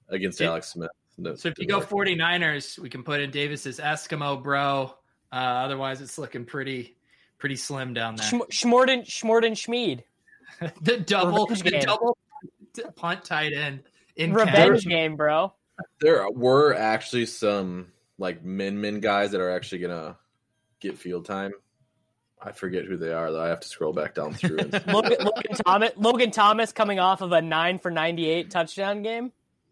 [0.08, 0.89] against It- Alex Smith.
[1.17, 1.89] No, So if you go work.
[1.89, 4.95] 49ers, we can put in Davis's Eskimo bro.
[5.32, 6.95] Uh, otherwise, it's looking pretty
[7.38, 8.25] pretty slim down there.
[8.25, 10.04] Schmorden, Schmorden Schmied.
[10.82, 12.17] the double, the double
[12.95, 13.82] punt tight end
[14.15, 14.89] in Revenge Canada.
[14.89, 15.54] game, bro.
[15.99, 20.17] There were actually some like min min guys that are actually gonna
[20.79, 21.51] get field time.
[22.41, 23.43] I forget who they are though.
[23.43, 24.57] I have to scroll back down through.
[24.57, 25.91] And Logan, Logan Thomas.
[25.95, 29.31] Logan Thomas coming off of a nine for ninety-eight touchdown game.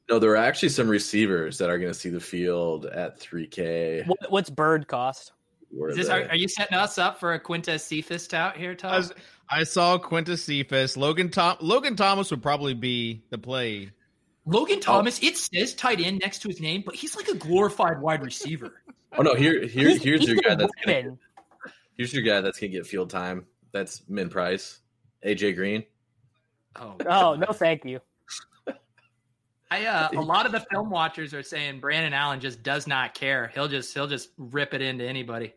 [0.09, 4.05] no, there are actually some receivers that are gonna see the field at 3K.
[4.07, 5.33] What, what's Bird cost?
[5.71, 8.73] Where Is this, are, are you setting us up for a Quintez Cephus tout here,
[8.73, 8.91] Tom?
[8.91, 9.13] I, was,
[9.49, 10.97] I saw Quintez Cephus.
[10.97, 13.91] Logan Tom Logan Thomas would probably be the play.
[14.49, 18.01] Logan Thomas, it says tight end next to his name, but he's like a glorified
[18.01, 18.81] wide receiver.
[19.17, 21.19] oh no, here here He's- here's he's your guy that's gonna, weapon.
[21.97, 23.45] here's your guy that's gonna get field time.
[23.71, 24.79] That's min price.
[25.25, 25.83] AJ Green.
[26.75, 27.99] Oh, Oh no, thank you.
[29.71, 33.13] I uh, a lot of the film watchers are saying Brandon Allen just does not
[33.13, 33.51] care.
[33.53, 35.53] He'll just he'll just rip it into anybody.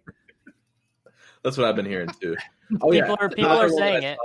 [1.42, 2.37] That's what I've been hearing too.
[2.81, 4.18] Oh People are- people Another are saying it.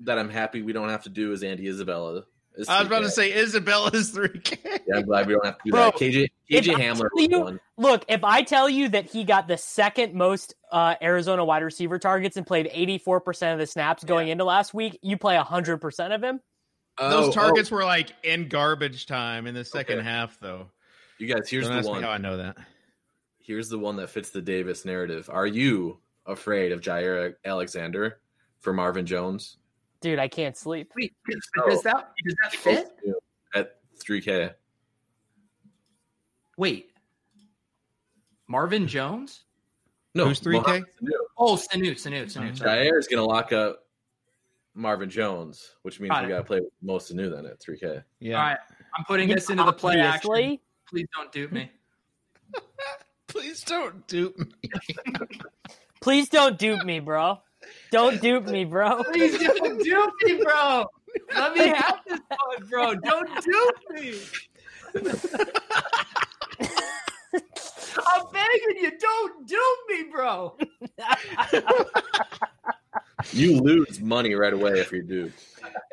[0.00, 2.24] That I'm happy we don't have to do is Andy Isabella.
[2.60, 3.10] Is I was about to 3K.
[3.10, 4.58] say Isabella's 3K.
[4.86, 5.94] Yeah, I'm glad we don't have to do Bro, that.
[5.94, 7.60] KJ KJ Hamler tell you- one.
[7.76, 11.98] Look, if I tell you that he got the second most uh, Arizona wide receiver
[11.98, 16.22] targets and played 84% of the snaps going into last week, you play 100% of
[16.22, 16.40] him?
[16.98, 20.06] Those Oh, targets were like in garbage time in the second Okay.
[20.08, 20.66] half, though.
[20.66, 20.70] oh,
[21.18, 22.02] you guys, here's Don't the ask me one.
[22.02, 22.56] how I know that.
[23.38, 25.30] Here's the one that fits the Davis narrative.
[25.32, 28.20] Are you afraid of Jaire Alexander
[28.60, 29.56] for Marvin Jones?
[30.00, 30.92] Dude, I can't sleep.
[30.96, 31.14] Wait,
[31.58, 31.68] Oh.
[31.68, 32.88] does that does that fit?
[33.54, 34.54] At 3K.
[36.56, 36.90] Wait,
[38.48, 39.44] Marvin Jones?
[40.14, 40.82] No, Who's 3K?
[41.38, 42.46] Oh, Sanu, Sanu, Sanu.
[42.46, 42.54] Uh-huh.
[42.54, 42.86] sorry.
[42.90, 43.86] Jaire is going to lock up
[44.74, 46.30] Marvin Jones, which means Got we it.
[46.30, 48.02] got to play with most Sanu then at 3K.
[48.18, 48.36] Yeah.
[48.36, 48.58] All right,
[48.98, 50.58] I'm putting this into the play action.
[50.88, 51.70] Please don't dupe me.
[53.28, 54.46] Please don't dupe me.
[56.00, 57.38] Please don't dupe me, bro.
[57.90, 59.02] Don't dupe me, bro.
[59.12, 60.86] Please don't dupe me, bro.
[61.34, 62.94] Let me have this one, bro.
[62.94, 64.14] Don't dupe me.
[68.12, 70.56] I'm begging you, don't dupe me, bro.
[73.32, 75.30] You lose money right away if you do.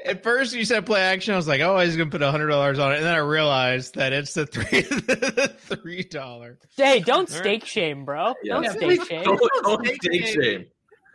[0.06, 1.34] At first, you said play action.
[1.34, 2.98] I was like, oh, he's going to put $100 on it.
[2.98, 6.58] And then I realized that it's the three, the $3.
[6.78, 7.30] Hey, don't All right.
[7.30, 8.34] stake shame, bro.
[8.44, 8.54] Yeah.
[8.54, 9.24] Don't Yeah, stake shame.
[9.26, 10.42] Don't, don't Stake stake shame.
[10.42, 10.66] shame.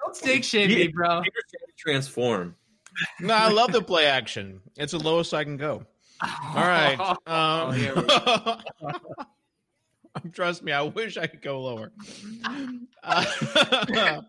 [0.04, 1.22] Don't stake shame me, bro.
[1.78, 2.56] Transform.
[3.20, 4.60] No, I love the play action.
[4.76, 5.84] It's the lowest I can go.
[6.22, 6.98] All right.
[7.26, 7.94] Oh, Um, here
[10.22, 11.90] we trust me, I wish I could go lower.
[13.02, 14.22] Uh,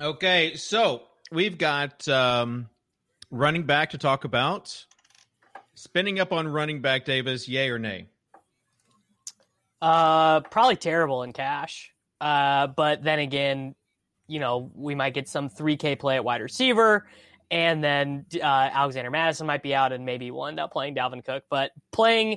[0.00, 2.68] okay, so we've got um,
[3.30, 4.84] running back to talk about.
[5.74, 8.06] Spinning up on running back, Davis, yay or nay?
[9.80, 11.90] Uh, probably terrible in cash.
[12.20, 13.74] Uh, but then again,
[14.28, 17.06] you know, we might get some 3K play at wide receiver,
[17.50, 21.24] and then uh, Alexander Mattison might be out, and maybe we'll end up playing Dalvin
[21.24, 21.42] Cook.
[21.50, 22.36] But playing,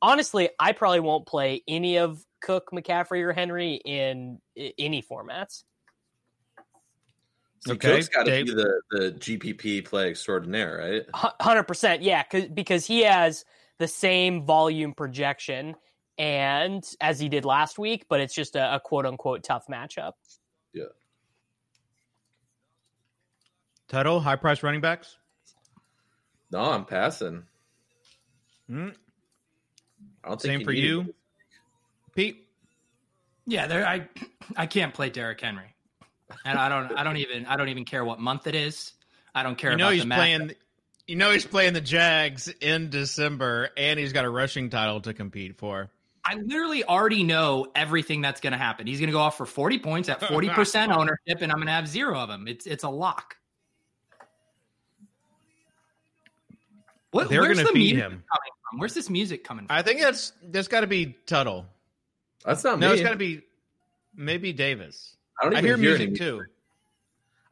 [0.00, 5.64] honestly, I probably won't play any of Cook, McCaffrey, or Henry in i- any formats.
[7.66, 11.02] So Okay, Cook's got to be the, the GPP play extraordinaire, right?
[11.40, 13.44] Hundred percent, yeah, 'cause- because he has
[13.78, 15.74] the same volume projection
[16.18, 20.12] and as he did last week, but it's just a, a quote unquote tough matchup.
[20.72, 20.84] Yeah.
[23.88, 25.16] Tuttle, high price running backs?
[26.50, 27.44] No, I'm passing.
[28.68, 28.88] Hmm?
[30.22, 31.14] I don't Same you for you, it.
[32.14, 32.46] Pete?
[33.46, 33.86] Yeah, there.
[33.86, 34.08] I
[34.56, 35.74] I can't play Derrick Henry,
[36.46, 36.96] and I don't.
[36.98, 37.44] I don't even.
[37.44, 38.92] I don't even care what month it is.
[39.34, 40.18] I don't care You know about he's the match.
[40.18, 40.52] playing.
[41.06, 45.12] You know he's playing the Jags in December, and he's got a rushing title to
[45.12, 45.90] compete for.
[46.26, 48.86] I literally already know everything that's going to happen.
[48.86, 51.66] He's going to go off for forty points at forty percent ownership, and I'm going
[51.66, 52.48] to have zero of them.
[52.48, 53.36] It's it's a lock.
[57.10, 58.10] What, They're where's gonna the feed music him.
[58.10, 58.78] coming from?
[58.80, 59.76] Where's this music coming from?
[59.76, 61.66] I think that's that's got to be Tuttle.
[62.44, 62.94] That's not No, me.
[62.94, 63.42] it's got to be
[64.16, 65.16] maybe Davis.
[65.40, 66.42] I don't I even hear music any too.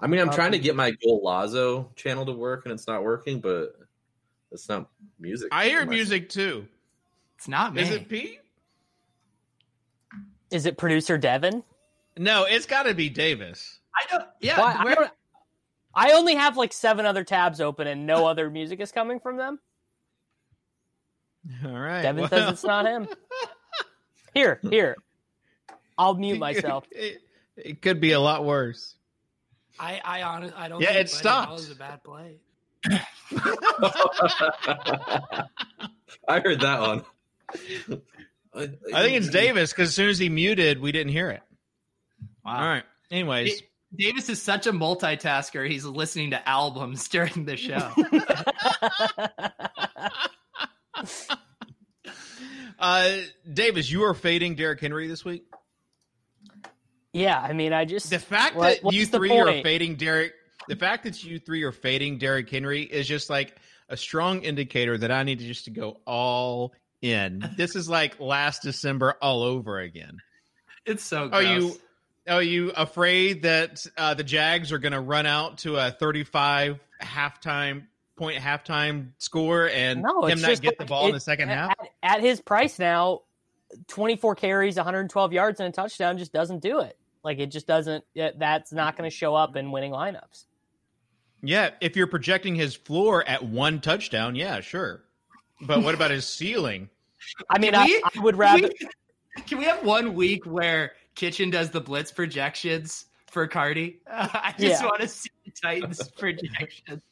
[0.01, 2.89] I mean, I'm Uh, trying to get my Gold Lazo channel to work, and it's
[2.89, 3.41] not working.
[3.41, 3.77] But
[4.51, 4.89] it's not
[5.21, 5.49] music.
[5.53, 6.67] I hear music too.
[7.37, 7.83] It's not me.
[7.83, 8.41] Is it Pete?
[10.53, 11.65] Is it producer Devin?
[12.19, 13.81] No, it's got to be Davis.
[13.95, 14.29] I don't.
[14.41, 14.61] Yeah.
[14.61, 15.11] Why- I, don't-
[15.95, 19.37] I only have like seven other tabs open and no other music is coming from
[19.37, 19.59] them.
[21.65, 22.03] All right.
[22.03, 23.09] Devin well, says it's not him.
[24.35, 24.97] Here, here.
[25.99, 26.87] I'll mute myself.
[26.91, 27.21] It,
[27.57, 28.95] it could be a lot worse.
[29.79, 30.81] I I honestly, I don't.
[30.81, 31.49] Yeah, think it Buddy stopped.
[31.49, 32.37] Hall is a bad play.
[36.29, 37.05] I heard that one.
[38.55, 41.43] I think it's Davis because as soon as he muted, we didn't hear it.
[42.45, 42.57] Wow.
[42.57, 42.85] All right.
[43.11, 45.69] Anyways, It- Davis is such a multitasker.
[45.69, 47.93] He's listening to albums during the show.
[52.79, 53.11] uh,
[53.53, 55.45] Davis, you are fading Derrick Henry this week.
[57.13, 60.33] yeah, I mean, I just The fact What- that you three are fading Derrick,
[60.69, 63.57] the fact that you three are fading Derrick Henry is just like
[63.89, 66.73] a strong indicator that I need to just to go all
[67.03, 67.51] in.
[67.57, 70.19] This is like last December all over again.
[70.87, 71.77] It's so Are you
[72.27, 76.79] are you afraid that uh, the Jags are going to run out to a 35
[77.03, 77.87] halftime
[78.17, 81.21] point halftime score and no, him it's not just get the like- ball in the
[81.21, 81.71] second at, half?
[81.71, 83.23] At, at his price now,
[83.89, 86.97] 24 carries, 112 yards, and a touchdown just doesn't do it.
[87.25, 88.05] Like it just doesn't.
[88.15, 90.45] It, that's not going to show up in winning lineups.
[91.43, 95.03] Yeah, if you're projecting his floor at one touchdown, yeah, sure.
[95.67, 96.89] But what about his ceiling?
[97.49, 98.69] I mean, I, we- I would rather.
[98.69, 98.89] Can
[99.37, 104.01] we, can we have one week where Kitchen does the blitz projections for Cardi?
[104.11, 104.87] I just Yeah.
[104.87, 107.03] want to see the Titans projections.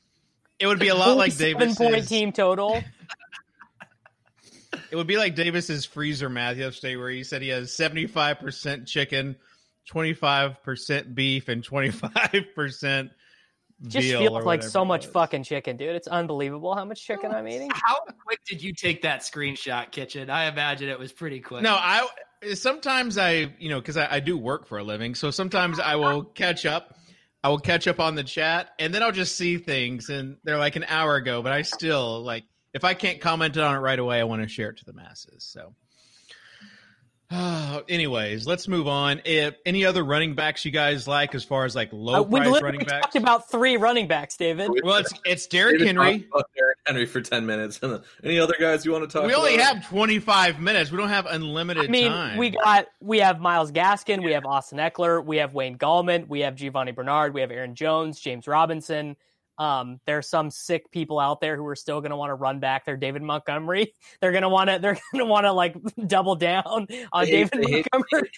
[0.59, 1.77] It would be a lot like seven Davis.
[1.79, 2.83] point team total.
[4.91, 8.41] It would be like Davis's freezer math yesterday, where he said he has seventy five
[8.41, 9.37] percent chicken,
[9.87, 13.11] twenty five percent beef, and twenty five percent
[13.87, 14.21] Just veal.
[14.21, 15.97] feels or like so much fucking chicken, dude.
[15.97, 17.71] It's unbelievable how much chicken I'm eating.
[17.73, 20.29] How quick did you take that screenshot, Kitchen?
[20.29, 21.63] I imagine it was pretty quick.
[21.63, 22.07] No, I
[22.55, 25.97] sometimes I you know because I, I do work for a living, so sometimes I
[25.97, 26.95] will catch up.
[27.43, 30.59] I will catch up on the chat, and then I'll just see things, and they're
[30.59, 33.99] like an hour ago, but I still like if I can't comment on it right
[33.99, 35.45] away, I want to share it to the masses.
[35.45, 35.75] So.
[37.89, 39.23] anyways, let's move on.
[39.25, 42.41] If any other running backs you guys like, as far as like Uh, low we
[42.41, 42.91] price running backs?
[42.93, 44.71] We talked about three running backs, David.
[44.83, 46.29] well, it's it's Derrick David Henry.
[46.57, 47.79] Derrick Henry for ten minutes.
[48.25, 49.27] Any other guys you want to talk?
[49.29, 50.91] We only have twenty five minutes.
[50.91, 52.37] We don't have unlimited I mean, time.
[52.37, 56.41] we got we have Myles Gaskin, we have Austin Ekeler, we have Wayne Gallman, we
[56.41, 59.17] have Giovani Bernard, we have Aaron Jones, James Robinson.
[59.61, 62.61] Um, there's some sick people out there who are still going to want to run
[62.61, 63.95] back their David Montgomery.
[64.21, 67.51] They're going to want to they're going to want to like double down on hate-
[67.51, 68.31] David Montgomery.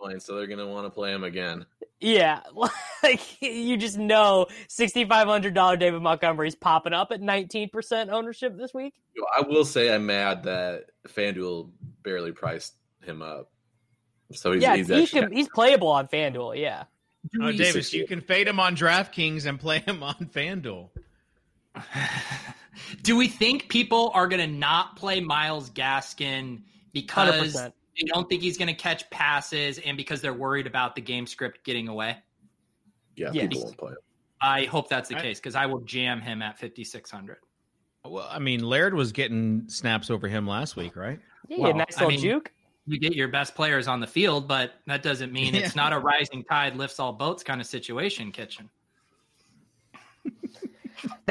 [0.00, 1.66] points, so they're gonna want to play him again.
[2.00, 2.40] Yeah,
[3.02, 8.10] like you just know sixty five hundred dollar David Montgomery's popping up at nineteen percent
[8.10, 8.94] ownership this week.
[9.36, 11.70] I will say I'm mad that FanDuel
[12.02, 13.50] barely priced him up.
[14.32, 16.58] So he's, yeah, he's he actually can, he's playable on FanDuel.
[16.60, 16.84] Yeah,
[17.40, 17.96] Oh, He's Davis, 60.
[17.98, 20.90] you can fade him on DraftKings and play him on FanDuel.
[23.02, 26.62] Do we think people are going to not play Myles Gaskin
[26.92, 27.72] because 100%.
[28.00, 31.26] they don't think he's going to catch passes and because they're worried about the game
[31.26, 32.16] script getting away?
[33.16, 33.48] yeah, Yes.
[33.48, 33.98] people won't play him.
[34.40, 37.36] I hope that's the I- case because I will jam him at 5,600.
[38.04, 41.20] Well, I mean, Laird was getting snaps over him last week, right?
[41.48, 42.52] yeah, Well, nice I little mean, juke.
[42.86, 45.98] You get your best players on the field, but that doesn't mean it's not a
[45.98, 48.68] rising tide lifts all boats kind of situation, Kitchen.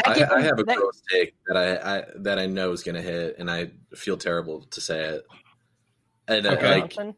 [0.05, 2.95] I, I have a that- gross take that I, I that I know is going
[2.95, 5.23] to hit, and I feel terrible to say it.
[6.27, 6.67] And uh, Okay.
[6.81, 7.15] like, Johnson,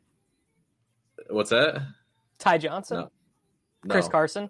[1.29, 1.81] what's that?
[2.39, 3.09] Ty Johnson, No.
[3.87, 4.49] Chris Carson.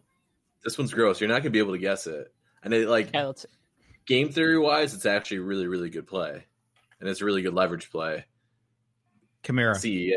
[0.63, 1.19] This one's gross.
[1.21, 2.33] You're not going to be able to guess it.
[2.63, 3.33] And it like Yeah,
[4.07, 6.43] game theory wise, it's actually really really good play,
[6.99, 8.25] and it's a really good leverage play.
[9.45, 9.75] Kamara.
[9.79, 10.15] Ceh,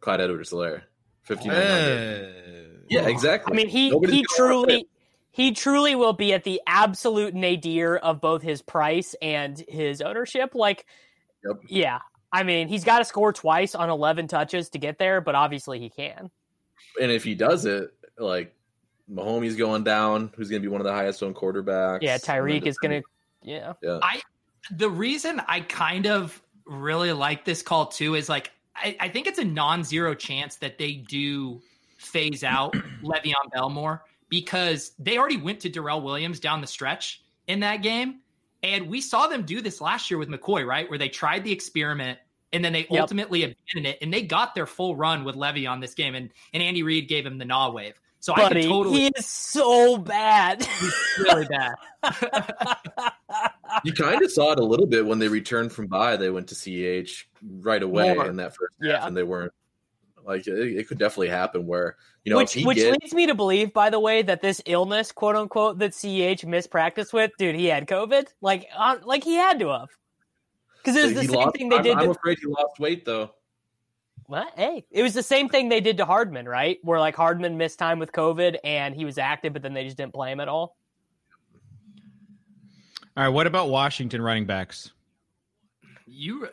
[0.00, 0.82] Clyde Edwards-Helaire,
[1.22, 2.26] fifty nine hundred.
[2.26, 3.52] Uh, Yeah, exactly.
[3.52, 4.88] I mean, he Nobody's he gonna wanna play truly
[5.34, 10.54] he truly will be at the absolute nadir of both his price and his ownership.
[10.54, 10.84] Like,
[11.42, 11.56] Yep.
[11.68, 12.00] yeah,
[12.30, 15.78] I mean, he's got to score twice on eleven touches to get there, but obviously
[15.80, 16.30] he can.
[17.00, 18.54] and if he does it, like
[19.10, 22.02] Mahomes going down, who's going to be one of the highest owned quarterbacks.
[22.02, 23.00] Yeah, Tyreek is gonna.
[23.00, 23.02] defending-
[23.42, 24.20] Yeah, Yeah,
[24.76, 29.26] The reason I kind of really like this call too is like I, I think
[29.26, 31.60] it's a non-zero chance that they do
[31.98, 37.22] phase out Le'Veon Bell more because they already went to Darrel Williams down the stretch
[37.48, 38.20] in that game,
[38.62, 40.88] and we saw them do this last year with McCoy, right?
[40.88, 42.18] Where they tried the experiment
[42.52, 43.00] and then they Yep.
[43.00, 46.30] ultimately abandoned it, and they got their full run with Levy on this game, and
[46.52, 48.00] and Andy Reid gave him the gnaw wave.
[48.22, 50.64] So I can totally he is so bad.
[51.18, 51.74] really bad.
[53.82, 56.16] you kind of saw it a little bit when they returned from bye.
[56.16, 58.28] They went to CH right away More.
[58.28, 59.04] in that first half, Yeah.
[59.04, 59.52] and they weren't
[60.24, 63.12] like it, it could definitely happen where you know which if he which get, leads
[63.12, 67.12] me to believe, by the way, that this illness, quote unquote, that Ch missed practice
[67.12, 68.28] with, dude, he had COVID.
[68.40, 69.88] Like, uh, like he had to have.
[70.78, 71.96] Because it was the same lost, thing they I'm, did.
[71.96, 73.32] I'm to, afraid he lost weight though.
[74.32, 76.78] Well, hey, it was the same thing they did to Hardman, right?
[76.82, 79.98] Where like Hardman missed time with COVID and he was active, but then they just
[79.98, 80.74] didn't play him at all.
[83.14, 84.90] All right, what about Washington running backs?
[86.06, 86.48] You,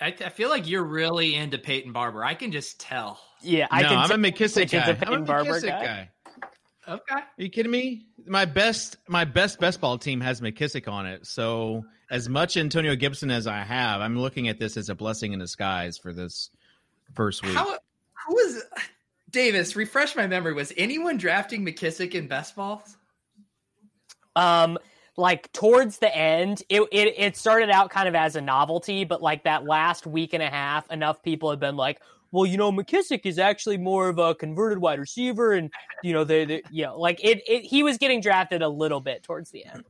[0.00, 2.24] I, I feel like you're really into Peyton Barber.
[2.24, 3.20] I can just tell.
[3.42, 4.90] Yeah, I no, can I'm t- a McKissic Kitchen's guy.
[4.92, 5.84] a Peyton I'm a Barber McKissic guy.
[5.84, 6.10] guy.
[6.88, 7.14] Okay.
[7.16, 8.06] Are you kidding me?
[8.24, 11.26] My best, my best best ball team has McKissic on it.
[11.26, 15.34] So as much Antonio Gibson as I have, I'm looking at this as a blessing
[15.34, 16.48] in disguise for this
[17.14, 17.54] first week.
[17.54, 17.78] How
[18.26, 18.62] who was
[19.30, 19.76] Davis?
[19.76, 20.52] Refresh my memory.
[20.52, 22.96] Was anyone drafting McKissic in best balls?
[24.36, 24.78] Um,
[25.16, 29.20] like towards the end, it, it it started out kind of as a novelty, but
[29.22, 32.00] like that last week and a half, enough people had been like,
[32.30, 35.70] "Well, you know, McKissic is actually more of a converted wide receiver," and
[36.02, 37.64] you know, they, they you know, like it, it.
[37.64, 39.84] He was getting drafted a little bit towards the end.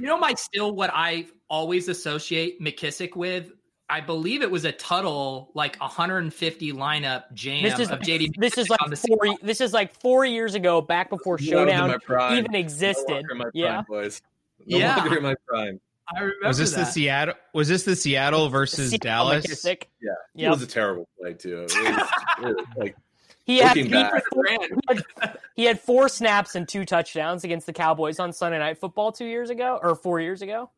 [0.00, 3.52] You know, my still what I always associate McKissic with.
[3.92, 8.30] I believe it was a Tuttle like 150 lineup jam This is of JD.
[8.38, 9.36] this is like four.
[9.42, 12.00] This is like four years ago, back before No Showdown
[12.32, 13.04] even existed.
[13.06, 14.22] No longer in prime, yeah, boys.
[14.66, 14.96] No Yeah.
[14.96, 15.78] longer my prime.
[16.08, 16.86] I remember was this the.
[16.86, 17.34] Seattle?
[17.52, 19.46] Was this the Seattle versus Seattle Dallas?
[19.46, 19.82] McKissic.
[20.34, 21.66] Yeah, it was a terrible play too.
[21.68, 22.96] It was, it was like
[23.44, 24.56] He had, he, four, he,
[24.88, 29.12] had, he had four snaps and two touchdowns against the Cowboys on Sunday Night Football
[29.12, 30.70] two years ago or four years ago.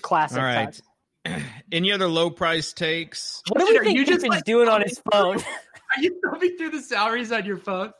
[0.00, 0.38] Classic.
[0.38, 0.64] All right.
[0.64, 0.82] times.
[1.72, 3.42] Any other low price takes?
[3.48, 5.36] What do we think you just, like, doing on his phone?
[5.96, 7.92] Are you thumbing through the salaries on your phone?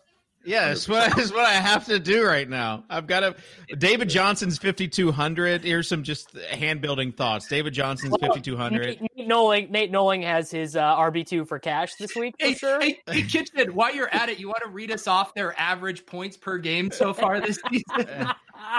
[0.45, 2.85] Yeah, it's what, I have to do right now.
[2.89, 3.35] I've got a
[3.77, 5.65] David Johnson's 5,200.
[5.65, 7.49] Here's some just hand building thoughts.
[7.49, 8.81] David Johnson's 5,200.
[8.87, 12.47] Nate, Nate Noling, Nate Noling has his uh, RB two for cash this week for
[12.47, 12.81] Hey, sure.
[12.81, 16.07] hey, hey, Kitchen, while you're at it, you want to read us off their average
[16.07, 18.29] points per game so far this season?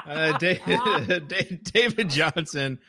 [0.05, 2.79] Uh, David, David Johnson.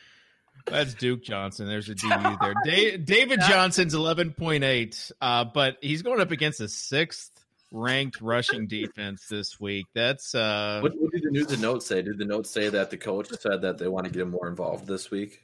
[0.65, 1.67] That's Duke Johnson.
[1.67, 2.09] There's a DU
[2.41, 2.53] there.
[2.63, 7.31] Da- David Johnson's 11.8, uh, but he's going up against a sixth
[7.71, 9.85] ranked rushing defense this week.
[9.93, 12.01] That's uh, what, what did the news the note say?
[12.01, 14.47] Did the notes say that the coach said that they want to get him more
[14.47, 15.41] involved this week?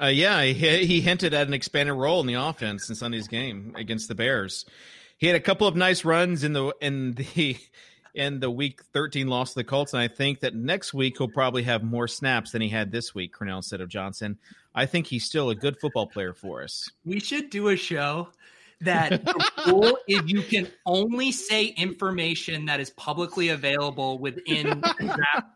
[0.00, 3.74] Uh, yeah, he, he hinted at an expanded role in the offense in Sunday's game
[3.76, 4.64] against the Bears.
[5.16, 7.56] He had a couple of nice runs in the in the
[8.14, 11.28] in the week 13 loss to the Colts, and I think that next week he'll
[11.28, 13.32] probably have more snaps than he had this week.
[13.32, 14.38] Cornell instead of Johnson.
[14.74, 16.88] I think he's still a good football player for us.
[17.04, 18.28] we should do a show
[18.80, 25.08] that the rule is you can only say information that is publicly available within the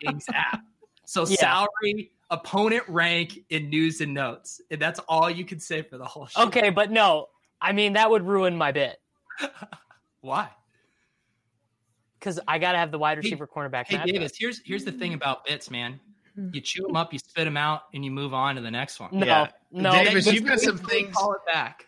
[0.02, 0.60] DraftKings app.
[1.04, 1.36] So Yeah.
[1.36, 4.60] salary, opponent rank, and news and notes.
[4.72, 6.42] And that's all you can say for the whole show.
[6.46, 7.28] okay, but no,
[7.60, 8.98] I mean that would ruin my bit
[10.20, 10.48] Why?
[12.22, 13.86] Because I got to have the wide Hey- receiver cornerback.
[13.88, 14.06] Hey matchup.
[14.12, 15.98] Davis, here's here's the thing about bits, man.
[16.34, 18.98] You chew them up, you spit them out, and you move on to the next
[19.00, 19.10] one.
[19.12, 19.48] No, Yeah.
[19.70, 21.14] no, Davis, you've got some things.
[21.14, 21.86] Call it back.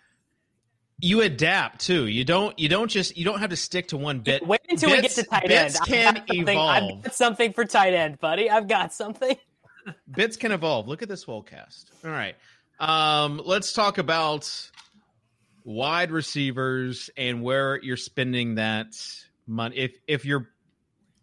[1.00, 2.06] You adapt too.
[2.06, 2.58] You don't.
[2.58, 3.16] You don't just.
[3.16, 4.46] You don't have to stick to one bit.
[4.46, 5.72] Wait until we get to tight end.
[5.72, 6.92] bits I've can got something- evolve.
[6.98, 8.50] I've got something for tight end, buddy.
[8.50, 9.36] I've got something.
[10.10, 10.88] Bits can evolve.
[10.88, 11.90] Look at this whole cast.
[12.04, 12.34] All right.
[12.80, 14.50] Um, let's talk about
[15.64, 18.94] wide receivers and where you're spending that
[19.46, 19.76] money.
[19.76, 20.48] If if you're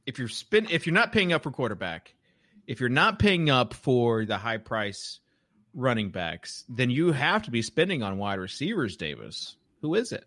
[0.05, 2.13] if you're spin if you're not paying up for quarterback,
[2.67, 5.19] if you're not paying up for the high price
[5.73, 9.55] running backs, then you have to be spending on wide receivers, Davis.
[9.81, 10.25] Who is it?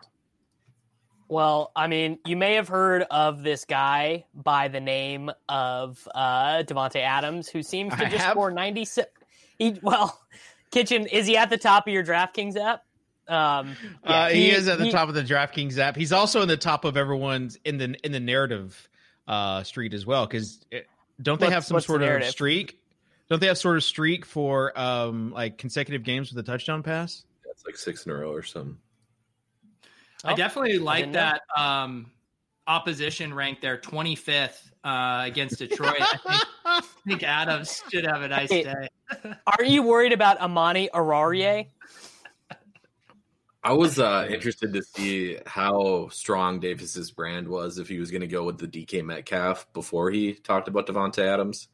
[1.28, 6.62] Well, I mean, you may have heard of this guy by the name of uh,
[6.64, 8.32] Davante Adams, who seems to I just have.
[8.32, 9.10] score ninety six.
[9.58, 10.20] He well,
[10.70, 12.83] Kitchen is he at the top of your DraftKings app?
[13.26, 15.96] Um, yeah, uh, he, is at the he- top of the DraftKings app.
[15.96, 18.88] He's also in the top of everyone's in the in the narrative
[19.26, 20.26] uh, street as well.
[20.26, 20.64] Because
[21.22, 22.78] don't they have some what's the sort of streak?
[23.30, 27.24] Don't they have sort of streak for um, like consecutive games with a touchdown pass?
[27.50, 28.76] It's like six in a row or something.
[30.24, 32.10] I Oh, definitely like didn't that um,
[32.66, 35.96] opposition rank there, 25th uh, against Detroit.
[36.00, 38.64] I think, I think Adams should have a nice Hey.
[38.64, 38.88] day.
[39.46, 41.66] Are you worried about Amani Oruwariye?
[43.64, 48.20] I was uh, interested to see how strong Davis's brand was if he was going
[48.20, 51.68] to go with the DK Metcalf before he talked about Davante Adams.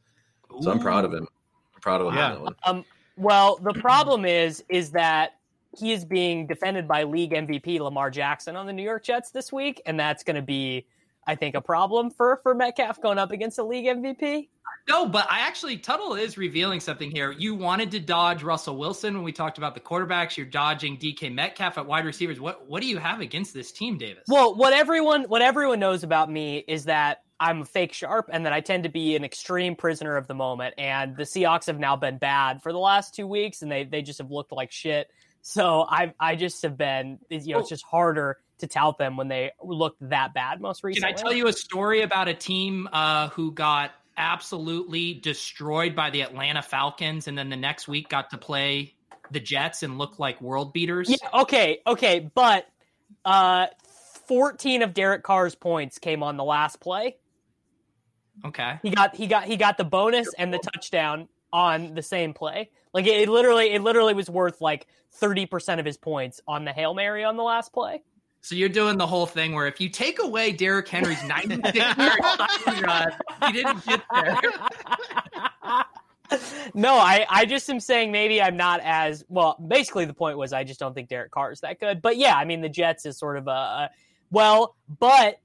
[0.61, 1.27] So I'm proud of him.
[1.75, 2.27] I'm proud of him Yeah.
[2.27, 2.55] on that one.
[2.65, 2.85] Um,
[3.17, 5.33] well, the problem is is that
[5.77, 9.53] he is being defended by league MVP Lamar Jackson on the New York Jets this
[9.53, 10.87] week, and that's going to be,
[11.31, 14.49] I think, a problem for for Metcalf going up against a league MVP.
[14.89, 17.31] No, but I actually Tuttle is revealing something here.
[17.31, 20.37] You wanted to dodge Russell Wilson when we talked about the quarterbacks.
[20.37, 22.41] You're dodging DK Metcalf at wide receivers.
[22.41, 24.25] What what do you have against this team, Davis?
[24.27, 28.53] Well, what everyone what everyone knows about me is that I'm fake sharp and that
[28.53, 30.75] I tend to be an extreme prisoner of the moment.
[30.79, 34.03] And the Seahawks have now been bad for the last two weeks, and they they
[34.03, 35.07] just have looked like shit.
[35.43, 39.29] So I I just have been you know it's just harder to tout them when
[39.29, 41.09] they looked that bad most recently.
[41.09, 41.19] Can.
[41.19, 46.23] I tell you a story about a team uh, who got absolutely destroyed by the
[46.23, 48.95] Atlanta Falcons, and then the next week got to play
[49.31, 51.09] the Jets and look like world beaters.
[51.09, 52.67] Yeah, okay, okay, but
[53.25, 53.67] uh
[54.31, 57.17] 14 of Derek Carr's points came on the last play.
[58.45, 58.79] Okay.
[58.81, 62.71] He got he got he got the bonus and the touchdown on the same play.
[62.95, 64.87] Like it, it literally it literally was worth like
[65.21, 68.05] 30% of his points on the Hail Mary on the last play.
[68.43, 71.77] So you're doing the whole thing where if you take away Derrick Henry's 96
[72.81, 73.15] yard
[73.53, 74.41] didn't get there.
[76.75, 79.57] no, I, I just am saying maybe I'm not as well.
[79.67, 82.01] Basically, the point was I just don't think Derek Carr is that good.
[82.01, 83.91] But yeah, I mean the Jets is sort of a, a
[84.31, 85.41] well, but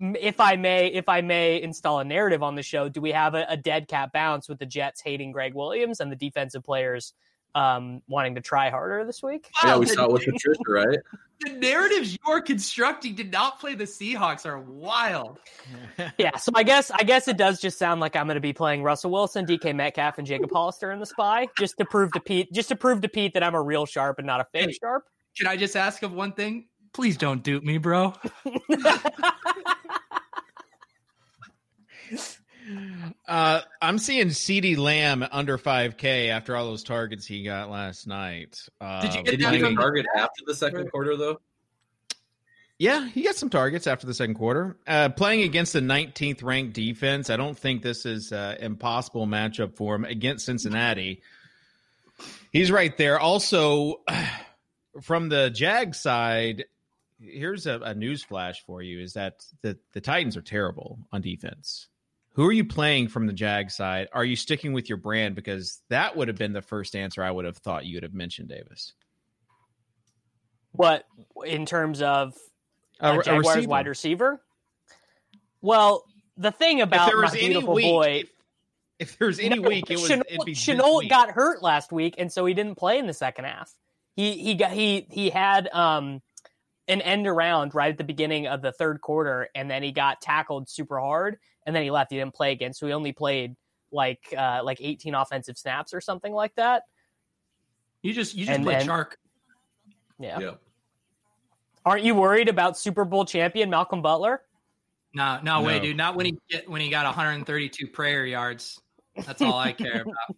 [0.00, 3.34] if I may, if I may install a narrative on the show, do we have
[3.34, 7.12] a, a dead cat bounce with the Jets hating Gregg Williams and the defensive players
[7.54, 9.48] um, wanting to try harder this week?
[9.64, 10.98] Yeah, we saw it with Patricia, right?
[11.42, 15.38] The narratives you're constructing to not play the Seahawks are wild.
[16.18, 18.52] yeah, so I guess I guess it does just sound like I'm going to be
[18.52, 22.20] playing Russell Wilson, DK Metcalf, and Jacob Hollister in the spy, just to prove to
[22.20, 24.66] Pete, just to prove to Pete that I'm a real sharp and not a fake
[24.66, 24.72] Hey.
[24.82, 25.04] sharp.
[25.34, 26.68] Can I just ask of one thing?
[26.92, 28.12] Please don't dupe me, bro.
[33.26, 38.58] Uh, I'm seeing CeeDee Lamb under 5K after all those targets he got last night.
[38.80, 41.16] Uh, Did you get Did he that get a from- target after the second quarter
[41.16, 41.40] though?
[42.78, 44.78] Yeah, he got some targets after the second quarter.
[44.86, 49.76] Uh, playing against the 19th ranked defense, I don't think this is an impossible matchup
[49.76, 51.20] for him against Cincinnati.
[52.52, 53.18] He's right there.
[53.18, 54.00] Also,
[55.02, 56.64] from the Jag side,
[57.20, 61.20] here's a, a news flash for you: is that the the Titans are terrible on
[61.20, 61.86] defense.
[62.40, 64.08] Who are you playing from the Jag side?
[64.14, 65.34] Are you sticking with your brand?
[65.34, 68.14] Because that would have been the first answer I would have thought you would have
[68.14, 68.94] mentioned, Davis.
[70.72, 71.04] What
[71.44, 72.34] in terms of
[72.98, 73.68] A- uh, a Jaguars receiver.
[73.68, 74.42] wide receiver?
[75.60, 76.02] Well,
[76.38, 78.24] the thing about my beautiful week, boy,
[78.98, 81.92] If there was any No, week, it was Shenault, it'd be Shenault got hurt last
[81.92, 83.70] week, and so he didn't play in the second half.
[84.16, 86.22] He he got he he had um
[86.90, 90.20] an end around right at the beginning of the third quarter, and then he got
[90.20, 92.10] tackled super hard, and then he left.
[92.10, 93.56] He didn't play again, so he only played
[93.92, 96.82] like uh like 18 offensive snaps or something like that.
[98.02, 99.18] You just you just And- played and- shark.
[100.18, 100.38] Yeah.
[100.38, 100.50] Yeah.
[101.84, 104.42] Aren't you worried about Super Bowl champion Malcolm Butler?
[105.14, 105.96] No, no, way, dude.
[105.96, 108.78] Not when he get when he got 132 prayer yards.
[109.26, 110.36] That's all I care about.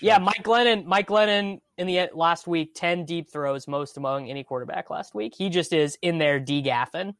[0.00, 0.84] Yeah, Mike Glennon.
[0.84, 5.34] Mike Glennon in the last week, ten deep throws, most among any quarterback last week.
[5.34, 7.14] He just is in there degaffing.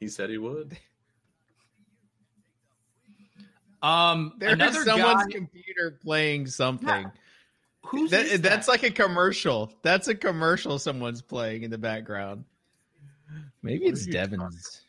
[0.00, 0.76] He said he would.
[3.82, 5.30] Um, There's someone's guy.
[5.30, 7.10] computer playing something.
[7.86, 8.42] Who's That- is that?
[8.42, 9.72] that's like a commercial.
[9.82, 12.44] That's a commercial someone's playing in the background.
[13.62, 14.80] Maybe What it's are you Devon's.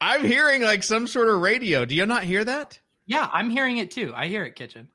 [0.00, 1.84] I'm hearing like some sort of radio.
[1.84, 2.80] Do you not hear that?
[3.10, 4.12] Yeah, I'm hearing it too.
[4.14, 4.86] I hear it, kitchen.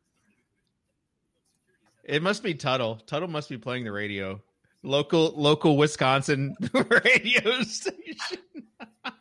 [2.05, 2.95] It must be Tuttle.
[3.05, 4.41] Tuttle must be playing the radio.
[4.83, 8.39] Local local Wisconsin radio station.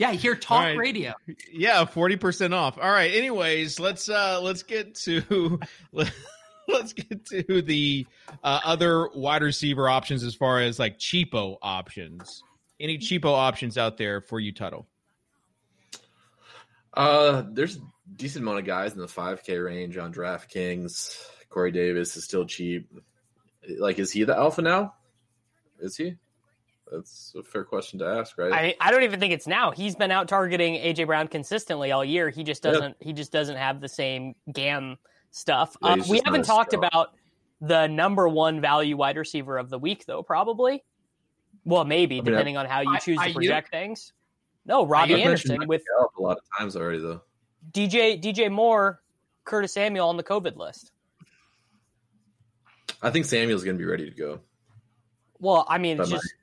[0.00, 0.78] Yeah, I hear talk right.
[0.78, 1.12] radio.
[1.52, 2.78] Yeah, forty percent off.
[2.78, 3.12] All right.
[3.12, 5.58] Anyways, let's uh let's get to
[5.92, 8.06] let's get to the
[8.44, 12.44] uh, other wide receiver options as far as like cheapo options.
[12.78, 14.86] Any cheapo options out there for you, Tuttle?
[16.94, 17.80] Uh, there's a
[18.16, 21.16] decent amount of guys in the 5K range on DraftKings.
[21.50, 22.88] Corey Davis is still cheap.
[23.78, 24.94] Like, is he the alpha now?
[25.80, 26.16] Is he?
[26.90, 28.52] That's a fair question to ask, right?
[28.52, 29.72] I I don't even think it's now.
[29.72, 32.30] He's been out targeting AJ Brown consistently all year.
[32.30, 34.96] He just doesn't he just doesn't have the same gam
[35.30, 35.76] stuff.
[35.82, 36.84] Yeah, Uh, he's we haven't as talked strong.
[36.86, 37.08] about
[37.60, 40.22] the number one value wide receiver of the week though.
[40.22, 40.82] Probably.
[41.64, 43.34] Well, maybe I mean, depending on how you I- choose to Aiyuk?
[43.34, 44.14] project things.
[44.68, 47.22] No, Robbie Anderson with a lot of times already, though.
[47.72, 49.00] DJ DJ Moore,
[49.44, 50.92] Curtis Samuel on the COVID list.
[53.00, 54.40] I think Samuel's going to be ready to go.
[55.40, 56.34] Well, I mean, it's just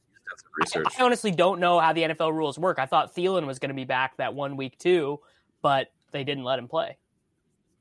[0.58, 0.88] research.
[0.98, 2.80] I honestly don't know how the NFL rules work.
[2.80, 5.20] I thought Thielen was going to be back that one week too,
[5.62, 6.98] but they didn't let him play.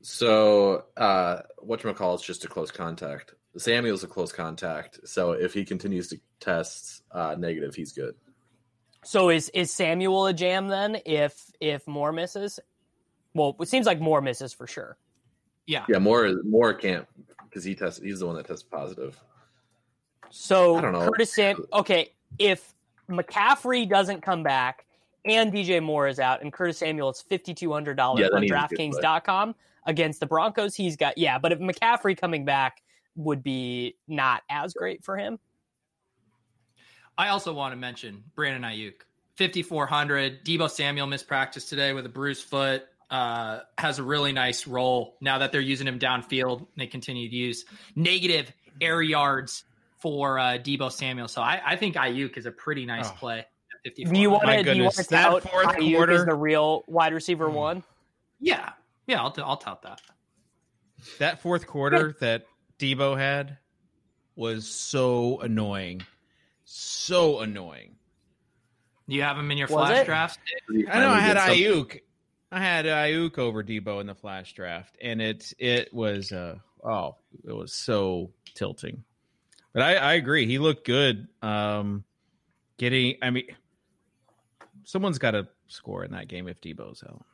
[0.03, 3.33] So, uh, whatchamacall is just a close contact.
[3.57, 4.99] Samuel's a close contact.
[5.05, 8.13] So, if he continues to test uh, negative, he's good.
[9.05, 10.97] So is is Samuel a jam then?
[11.05, 12.59] If if Moore misses,
[13.33, 14.97] well, it seems like Moore misses for sure.
[15.67, 15.85] Yeah.
[15.87, 17.07] Yeah, more more can't
[17.43, 18.03] because he tested.
[18.05, 19.19] He's the one that tested positive.
[20.31, 21.07] So I don't know.
[21.07, 21.63] Curtis Sam.
[21.71, 22.73] Okay, if
[23.09, 24.85] McCaffrey doesn't come back
[25.23, 28.41] and DJ Moore is out and Curtis Samuel is fifty two hundred dollars Yeah, on
[28.41, 31.37] he's a good DraftKings.com against the Broncos, he's got yeah.
[31.37, 32.81] But if McCaffrey coming back
[33.15, 35.39] would be not as great for him.
[37.17, 38.93] I also want to mention Brandon Aiyuk.
[39.37, 40.45] 5400.
[40.45, 42.83] Deebo Samuel missed practice today with a bruised foot.
[43.11, 46.65] Uh, has a really nice role now that they're using him downfield.
[46.75, 48.51] They continue to use negative
[48.81, 49.63] air yards
[49.99, 51.27] for uh, Deebo Samuel.
[51.27, 53.15] So I, I think Aiyuk is a pretty nice Oh.
[53.17, 53.45] play.
[53.85, 54.63] at you want to?
[54.63, 57.83] Do you want to that tout fourth Aiyuk quarter- is the real wide receiver one?
[58.39, 58.71] Yeah,
[59.07, 60.01] yeah, I'll, t- I'll tout that.
[61.19, 62.47] That fourth quarter that
[62.79, 63.57] Deebo had
[64.35, 66.01] was so annoying.
[66.77, 67.95] So annoying.
[69.07, 70.05] You have him in your Was flash it?
[70.05, 70.37] drafts?
[70.69, 72.01] I know I had Aiyuk.
[72.51, 77.15] I had Aiyuk over Deebo in the flash draft, and it it was uh oh
[77.47, 79.05] it was so tilting.
[79.71, 81.29] But I, I agree, he looked good.
[81.41, 82.03] Um,
[82.77, 83.47] getting, I mean,
[84.83, 87.25] someone's got to score in that game if Deebo's out.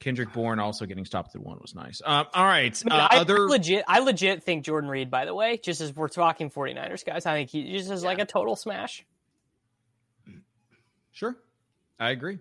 [0.00, 2.00] Kendrick Bourne also getting stopped at one was nice.
[2.04, 5.10] Um, all right, I, mean, uh, I other legit, I legit think Jordan Reed.
[5.10, 8.18] By the way, just as we're talking 49ers guys, I think he just is like
[8.18, 9.04] a total smash.
[11.12, 11.36] sure,
[11.98, 12.38] I agree.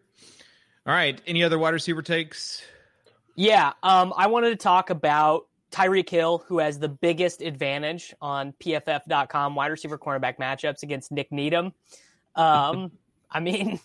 [0.87, 2.63] All right, any other wide receiver takes?
[3.35, 8.53] Yeah, um, I wanted to talk about Tyreek Hill, who has the biggest advantage on
[8.53, 11.73] PFF.com wide receiver cornerback matchups against Nik Needham.
[12.35, 12.91] Um,
[13.31, 13.79] I mean,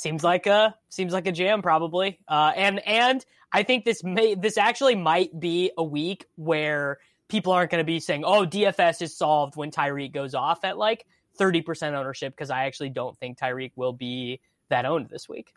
[0.00, 2.18] seems like a seems like a jam probably.
[2.26, 6.98] Uh, and and I think this may this actually might be a week where
[7.28, 10.78] people aren't going to be saying, "Oh, DFS is solved" when Tyreek goes off at
[10.78, 15.28] like thirty percent ownership because I actually don't think Tyreek will be that owned this
[15.28, 15.52] week.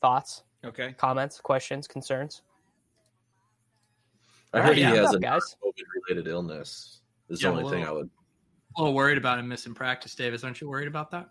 [0.00, 0.44] Thoughts?
[0.64, 2.42] Okay, comments, questions, concerns.
[4.52, 4.94] I heard right, he yeah.
[4.94, 5.56] has What's a guys?
[5.64, 7.00] COVID related illness.
[7.28, 8.10] Is Yeah, the only well, thing I would.
[8.76, 10.44] A little worried about him missing practice, Davis.
[10.44, 11.30] Aren't you worried about that?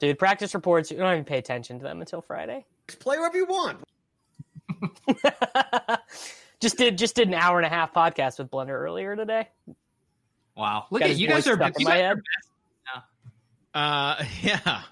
[0.00, 2.64] Dude, practice reports, you don't even pay attention to them until Friday.
[2.88, 3.78] Just play wherever you want.
[6.60, 9.48] just did just did an hour and a half podcast with Blender earlier today.
[10.56, 12.16] Wow, look Got at you guys are stuck in you my guys head.
[12.94, 13.04] are
[13.74, 14.82] Uh, yeah,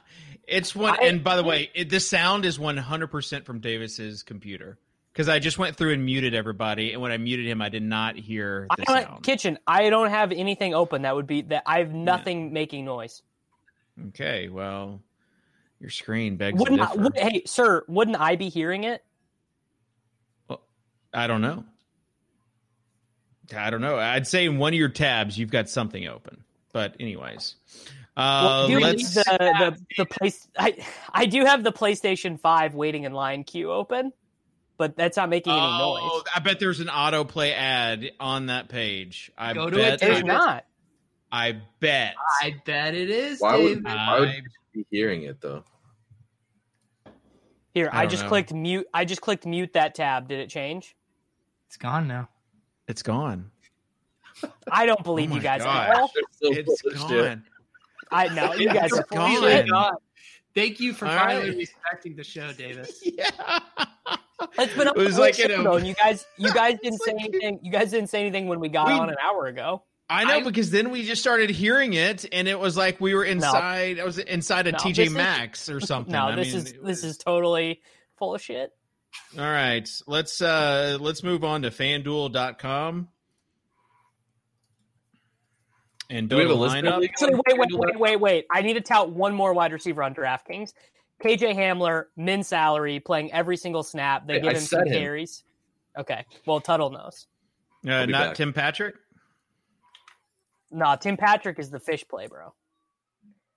[0.46, 0.98] it's one.
[1.00, 4.78] I- and by the way, it, this sound is one hundred percent from Davis's computer
[5.12, 7.82] because I just went through and muted everybody, and when I muted him, I did
[7.82, 9.22] not hear the don't, sound.
[9.22, 9.59] kitchen.
[9.66, 11.62] I don't have anything open that would be that.
[11.66, 13.22] I have nothing making noise.
[14.09, 15.03] Okay, well,
[15.80, 17.84] your screen begs Wouldn't to I, would, hey, sir?
[17.88, 19.05] Wouldn't I be hearing it?
[20.49, 20.62] Well,
[21.12, 21.64] I don't know.
[23.55, 23.99] I don't know.
[23.99, 27.57] I'd say in one of your tabs you've got something open, but anyways,
[28.16, 28.97] uh, Well, do you let's.
[29.16, 30.49] need the the, the place.
[30.59, 30.74] I
[31.12, 34.12] I do have the PlayStation Five waiting in line queue open,
[34.78, 36.22] but that's not making any Oh, noise.
[36.34, 39.30] I bet there's an autoplay ad on that page.
[39.36, 39.95] I Go to bet.
[39.95, 40.64] it, There's not.
[41.33, 42.14] I bet.
[42.43, 43.41] I bet it is.
[43.41, 44.43] Why would, why would I- you
[44.74, 45.64] be hearing it though?
[47.74, 48.28] Here, I I, just know.
[48.28, 48.87] clicked mute.
[48.93, 50.28] I just clicked mute that tab.
[50.28, 50.95] Did it change?
[51.68, 52.28] It's gone now.
[52.87, 53.51] It's gone.
[54.70, 55.89] I don't believe Oh you guys gosh.
[55.89, 56.11] at all.
[56.43, 57.24] It's Bullshit.
[57.24, 57.45] gone.
[58.11, 59.37] I know you guys are gone.
[59.37, 59.95] full of
[60.55, 61.57] Thank you for All finally right.
[61.59, 63.03] respecting the show, Davis.
[63.07, 63.30] Yeah.
[64.59, 67.24] It's been It was like in a- though, you guys, you guys didn't say like-
[67.24, 67.61] anything.
[67.62, 69.85] You guys didn't say anything when we got We- on an hour ago.
[70.12, 73.14] I know I- because then we just started hearing it, and it was like we
[73.14, 73.98] were inside.
[73.98, 76.12] I was inside a No, TJ this Maxx or something.
[76.12, 77.80] No, I this mean, is it this is totally
[78.18, 78.70] full of shit.
[79.38, 79.88] all right.
[80.06, 83.08] Let's uh let's move on to FanDuel.com
[86.10, 87.04] and Do we build have a a lineup.
[87.08, 88.46] Actually, wait, wait, wait, wait, wait.
[88.52, 90.72] I need to tout one more wide receiver on DraftKings.
[91.24, 94.26] KJ Hamler, min salary, playing every single snap.
[94.26, 94.92] They Hey, give I him some him.
[94.92, 95.44] carries.
[95.96, 96.24] Okay.
[96.46, 97.26] Well, Tuttle knows.
[97.86, 98.34] Uh, not back.
[98.36, 98.94] Tim Patrick.
[100.72, 102.54] No, Tim Patrick is the fish play, bro.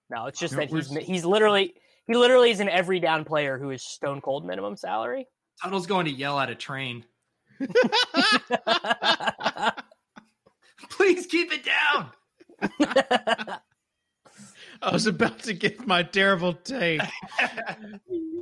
[0.10, 1.74] No, it's just that he's he's literally
[2.08, 5.28] he literally is an every down player who is stone cold minimum salary.
[5.62, 7.06] Tuttle's going to yell at a train.
[10.90, 12.12] Please keep it down.
[14.82, 17.02] I was about to give my terrible take.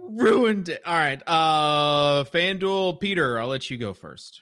[0.10, 0.82] Ruined it.
[0.86, 1.22] All right.
[1.26, 4.42] Uh FanDuel, Peter, I'll let you go first.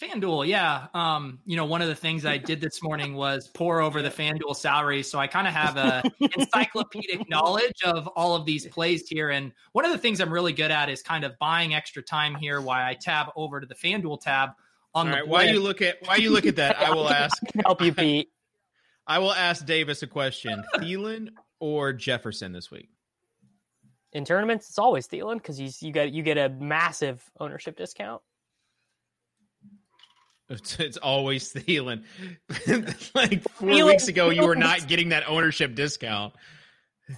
[0.00, 0.86] FanDuel, yeah.
[0.94, 4.10] Um, you know, one of the things I did this morning was pour over the
[4.10, 5.02] FanDuel salary.
[5.02, 6.02] So I kind of have a
[6.38, 9.30] encyclopedic knowledge of all of these plays here.
[9.30, 12.36] And one of the things I'm really good at is kind of buying extra time
[12.36, 14.50] here while I tab over to the FanDuel tab
[14.94, 15.26] All on the right.
[15.26, 17.92] While you look at while you look at that, I will ask I help you,
[17.92, 18.28] Pete.
[19.06, 20.62] I will ask Davis a question.
[20.76, 22.90] Thielen or Jefferson this week?
[24.12, 28.22] In tournaments, it's always Thielen because you you get you get a massive ownership discount.
[30.50, 32.04] It's, it's always Thielen.
[33.14, 36.34] like four Thielen- weeks ago, you were not getting that ownership discount.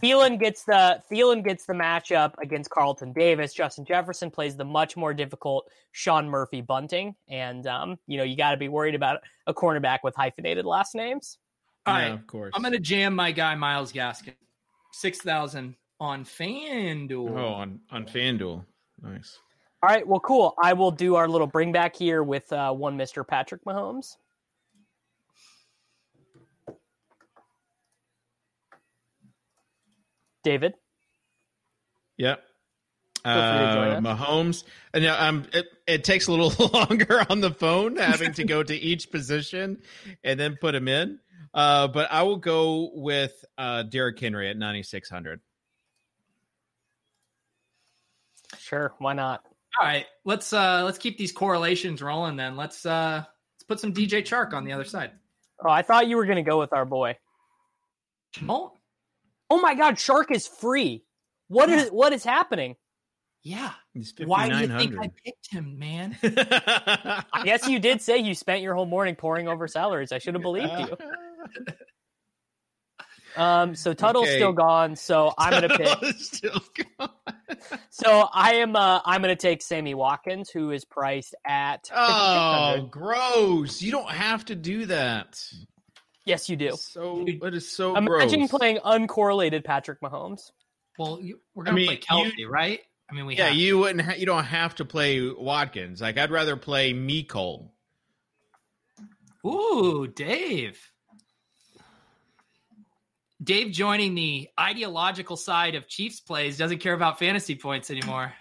[0.02, 3.52] Thielen gets the Thielen gets the matchup against Carlton Davis.
[3.52, 8.52] Justin Jefferson plays the much more difficult Sean Murphy-Bunting, and um, you know you got
[8.52, 9.18] to be worried about
[9.48, 11.38] a cornerback with hyphenated last names.
[11.86, 12.12] All Yeah, right.
[12.12, 12.52] of course.
[12.54, 14.34] I'm going to jam my guy, Myles Gaskin.
[14.92, 17.36] six thousand on FanDuel.
[17.36, 18.64] Oh, on on FanDuel.
[19.02, 19.40] Nice.
[19.82, 20.54] All right, well, cool.
[20.62, 23.26] I will do our little bring back here with uh, one Mr.
[23.26, 24.16] Patrick Mahomes.
[30.42, 30.74] David.
[32.16, 32.42] Yep.
[33.22, 34.16] free to join Uh.
[34.16, 34.64] Mahomes.
[34.94, 38.62] And now um, it, it takes a little longer on the phone, having to go
[38.62, 39.80] to each position
[40.24, 41.18] and then put him in.
[41.52, 45.40] Uh, but I will go with uh, Derrick Henry at 9,600.
[48.58, 49.44] Sure, why not?
[49.78, 52.36] All right, let's uh let's keep these correlations rolling.
[52.36, 53.22] Then let's uh
[53.54, 55.12] let's put some DJ Chark on the other side.
[55.64, 57.16] Oh, I thought you were going to go with our boy.
[58.48, 58.72] Oh,
[59.50, 61.04] Oh my God, Chark is free.
[61.48, 62.76] What is what is happening?
[63.42, 63.72] yeah.
[64.18, 66.16] Why do you think I picked him, man?
[66.22, 70.12] I guess you did say you spent your whole morning pouring over salaries.
[70.12, 70.96] I should have believed you.
[73.36, 74.36] Um, so Tuttle's Okay.
[74.38, 76.16] still gone, so I'm gonna pick.
[76.16, 76.60] Still
[76.98, 77.10] gone.
[77.90, 78.74] So I am.
[78.76, 81.90] Uh, I'm gonna take Sammy Watkins, who is priced at.
[81.94, 83.82] Oh, gross!
[83.82, 85.42] You don't have to do that.
[86.24, 86.72] yes, you do.
[86.76, 88.50] So it is so Imagine gross.
[88.50, 90.50] playing uncorrelated Patrick Mahomes.
[90.98, 92.80] well, you, we're I gonna mean, play Kelce, right?
[93.10, 94.02] I mean, we Yeah, have you wouldn't.
[94.04, 96.00] Ha- you don't have to play Watkins.
[96.00, 96.92] Like I'd rather play
[97.24, 97.74] Cole.
[99.46, 100.78] Ooh, Dave.
[103.42, 108.32] Dave joining the ideological side of Chiefs plays doesn't care about fantasy points anymore.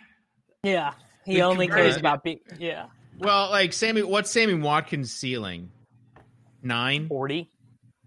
[0.64, 0.94] Yeah,
[1.26, 1.92] he We only converted.
[1.92, 2.40] cares about being.
[2.58, 2.88] Yeah,
[3.18, 5.72] Well, like Sammy, what's Sammy Watkins' ceiling?
[6.62, 7.50] Nine forty.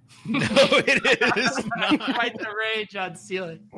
[0.26, 1.98] No, it is not.
[2.14, 3.70] Quite the rage on ceiling.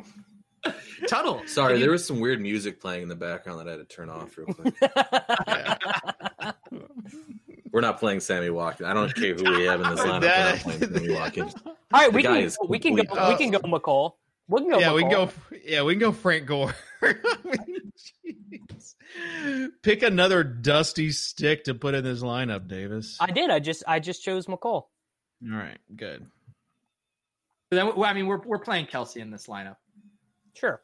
[1.07, 1.41] Tuttle.
[1.45, 3.87] Sorry, can you- there was some weird music playing in the background that I had
[3.87, 4.73] to turn off real quick.
[7.75, 8.87] We're not playing Sammy Watkins.
[8.87, 10.21] I don't care who we have in this lineup.
[10.21, 11.55] We're not playing Sammy Watkins.
[11.65, 14.13] All right, The we can is we can go complete- we can go McCall.
[14.47, 14.79] We can go.
[14.79, 15.29] yeah, we can go.
[15.61, 16.73] Yeah, we can go Frank Gore.
[17.03, 18.95] Jeez.
[19.81, 23.17] Pick another dusty stick to put in this lineup, Davis.
[23.19, 23.49] I did.
[23.49, 24.63] I just I just chose McCall.
[24.63, 24.87] All
[25.43, 26.25] right, good.
[27.71, 29.75] Then, well, I mean, we're we're playing Kelce in this lineup.
[30.53, 30.81] Sure.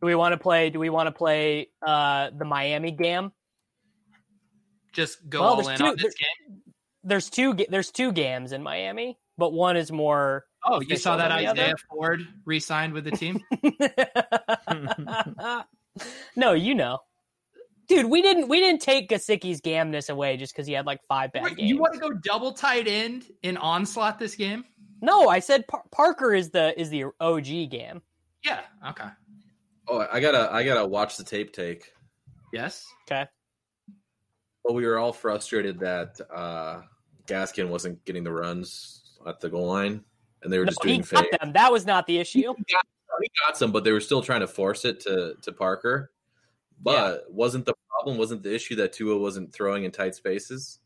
[0.00, 0.70] Do we want to play?
[0.70, 3.30] Do we want to play uh, the Miami Gam?
[4.96, 6.62] Just go Well, all there's in two- on this game.
[7.04, 7.54] There's two.
[7.68, 10.44] There's two Gams in Miami, but one is more.
[10.64, 11.76] Oh, you saw that than the Isaiah other?
[11.88, 13.40] Ford re-signed with the team?
[16.36, 16.98] no, you know,
[17.88, 18.06] dude.
[18.10, 18.48] We didn't.
[18.48, 21.70] We didn't take Gesicki's Gamness away just because he had like five bad Wait, games.
[21.70, 24.64] you want to go double tight end in onslaught this game?
[25.00, 28.02] No, I said Par- Parker is the is the OG Gam.
[28.44, 28.60] Yeah.
[28.90, 29.08] Okay.
[29.88, 31.92] Oh, I gotta, I gotta watch the tape take.
[32.52, 32.84] Yes.
[33.08, 33.26] Okay.
[34.66, 36.80] Well, we were all frustrated that uh,
[37.26, 40.02] Gaskin wasn't getting the runs at the goal line,
[40.42, 41.30] and they were No, just he doing fake.
[41.40, 41.52] them.
[41.52, 42.52] That was not the issue.
[42.66, 46.10] He got some, but they were still trying to force it to to Parker.
[46.82, 48.18] But wasn't the problem?
[48.18, 50.80] Wasn't the issue that Tua wasn't throwing in tight spaces?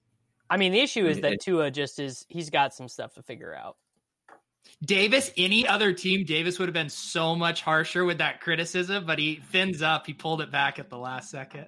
[0.51, 2.27] I mean, the issue is And- that Tua just is.
[2.29, 3.77] He's got some stuff to figure out.
[4.85, 9.19] Davis, any other team, Davis would have been so much harsher with that criticism, but
[9.19, 10.07] he fins up.
[10.07, 11.67] He pulled it back at the last second.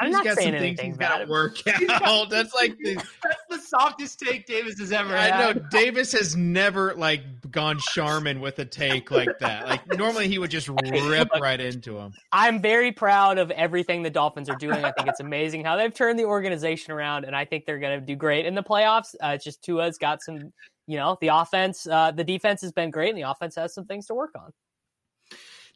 [0.00, 1.58] I'm He's not got saying some anything he's got to work
[1.90, 2.30] out.
[2.30, 5.32] That's like the, That's the softest take Davis has ever had.
[5.32, 5.60] I know.
[5.70, 9.68] Davis has never like gone Charmin with a take like that.
[9.68, 12.12] Like normally he would just rip right into him.
[12.32, 14.84] I'm very proud of everything the Dolphins are doing.
[14.84, 18.00] I think it's amazing how they've turned the organization around, and I think they're going
[18.00, 19.14] to do great in the playoffs.
[19.22, 20.52] Uh, it's just Tua's got some,
[20.86, 23.84] you know, the offense, uh, the defense has been great, and the offense has some
[23.84, 24.52] things to work on.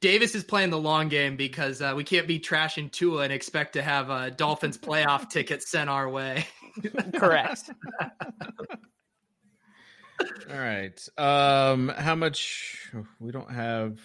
[0.01, 3.73] Davis is playing the long game because uh, we can't be trashing Tua and expect
[3.75, 6.47] to have a Dolphins playoff ticket sent our way.
[7.15, 7.71] Correct.
[10.51, 11.09] All right.
[11.19, 12.91] Um how much
[13.21, 13.99] we don't have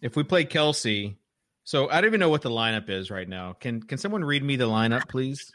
[0.00, 1.16] if we play Kelce.
[1.64, 3.54] So I don't even know what the lineup is right now.
[3.54, 5.50] Can can someone read me the lineup, please?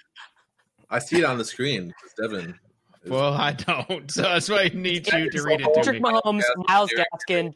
[0.89, 1.93] I see it on the screen.
[2.20, 2.60] Devin.
[3.08, 4.12] Well, I don't.
[4.12, 6.10] So that's why I need you to read it to Patrick me.
[6.10, 7.54] Mahomes, Myles Derek Gaskin,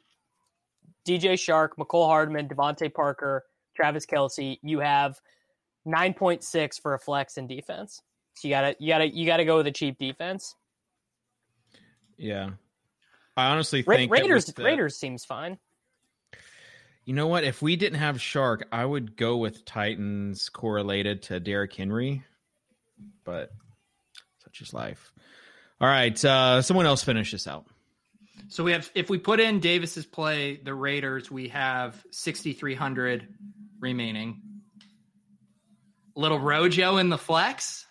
[1.08, 3.44] DJ Chark, Mecole Hardman, DeVante Parker,
[3.76, 4.58] Travis Kelce.
[4.62, 5.20] You have
[5.88, 8.02] 9.6 for a flex in defense.
[8.36, 10.56] So you gotta, you gotta, you gotta go with a cheap defense.
[12.18, 12.52] Yeah.
[13.38, 15.58] I honestly think that Raiders, the- Raiders seems fine.
[17.06, 17.44] You know what?
[17.44, 22.24] If we didn't have Chark, I would go with Titans correlated to Derrick Henry.
[23.24, 23.52] But
[24.44, 25.12] such is life.
[25.80, 26.24] All right.
[26.26, 27.66] Uh, someone else finish this out.
[28.48, 33.28] So we have, if we put in Davis's play, the Raiders, we have 6,300
[33.80, 34.42] remaining.
[36.16, 37.86] Little Rojo in the flex.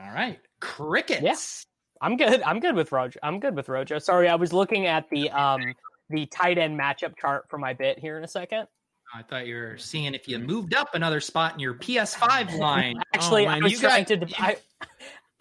[0.00, 0.38] All right.
[0.60, 1.22] Crickets.
[1.22, 1.34] Yeah.
[2.06, 2.42] I'm good.
[2.42, 3.18] I'm good with Rojo.
[3.22, 3.98] I'm good with Rojo.
[3.98, 5.74] Sorry, I was looking at the um
[6.10, 8.66] the tight end matchup chart for my bit here in a second.
[9.14, 12.96] I thought you were seeing if you moved up another spot in your PS5 line.
[13.14, 14.42] Actually, Oh, I was you trying got- to.
[14.42, 14.56] I,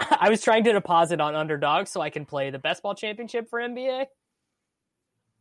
[0.09, 3.49] I was trying to deposit on underdog so I can play the best ball championship
[3.49, 4.05] for NBA.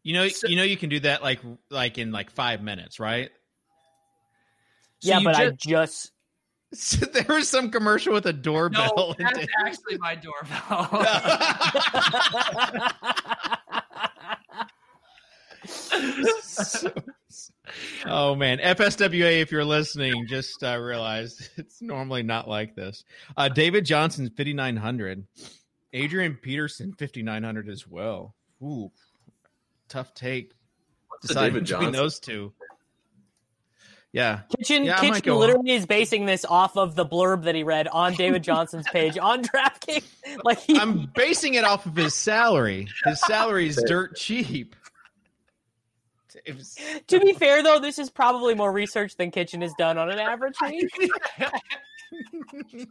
[0.02, 1.40] You know, you know, you can do that like
[1.70, 3.30] like in like five minutes, right?
[5.00, 6.12] So yeah, you but I just- just
[6.74, 8.94] So there was some commercial with a doorbell.
[8.96, 10.88] no, and- that's actually my doorbell.
[16.52, 16.92] So-
[18.06, 23.04] oh man, FSWA, if you're listening, just uh, realized it's normally not like this.
[23.36, 25.26] Uh, David Johnson, 5900.
[25.94, 28.34] Adrian Peterson, 5900 as well.
[28.62, 28.90] Ooh,
[29.88, 30.52] tough take.
[31.08, 31.92] What's the Deciding David between Johnson?
[32.02, 32.52] those two.
[34.12, 35.40] Yeah, Kitchen Yeah, Kitchen go on.
[35.40, 39.16] literally is basing this off of the blurb that he read on David Johnson's page
[39.16, 40.04] on DraftKings.
[40.44, 42.88] Like he, I'm basing it off of his salary.
[43.06, 44.76] His salary is dirt cheap.
[46.48, 46.76] Was-
[47.08, 50.18] to be fair though, this is probably more research than Kitchen has done on an
[50.18, 50.90] average week.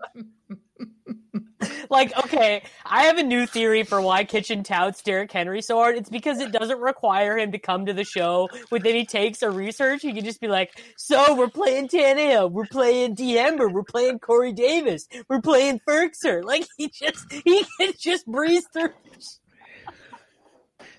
[1.89, 5.95] like, okay, I have a new theory for why Kitchen touts Derrick Henry so hard.
[5.95, 9.51] It's because it doesn't require him to come to the show with any takes or
[9.51, 10.01] research.
[10.01, 14.53] He can just be like, "So we're playing Tannehill, we're playing Diember, we're playing Corey
[14.53, 18.89] Davis, we're playing Firkser." Like he just he can just breeze through.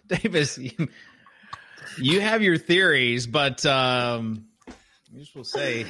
[0.06, 0.58] Davis,
[1.98, 5.86] you, you have your theories, but um, I just will say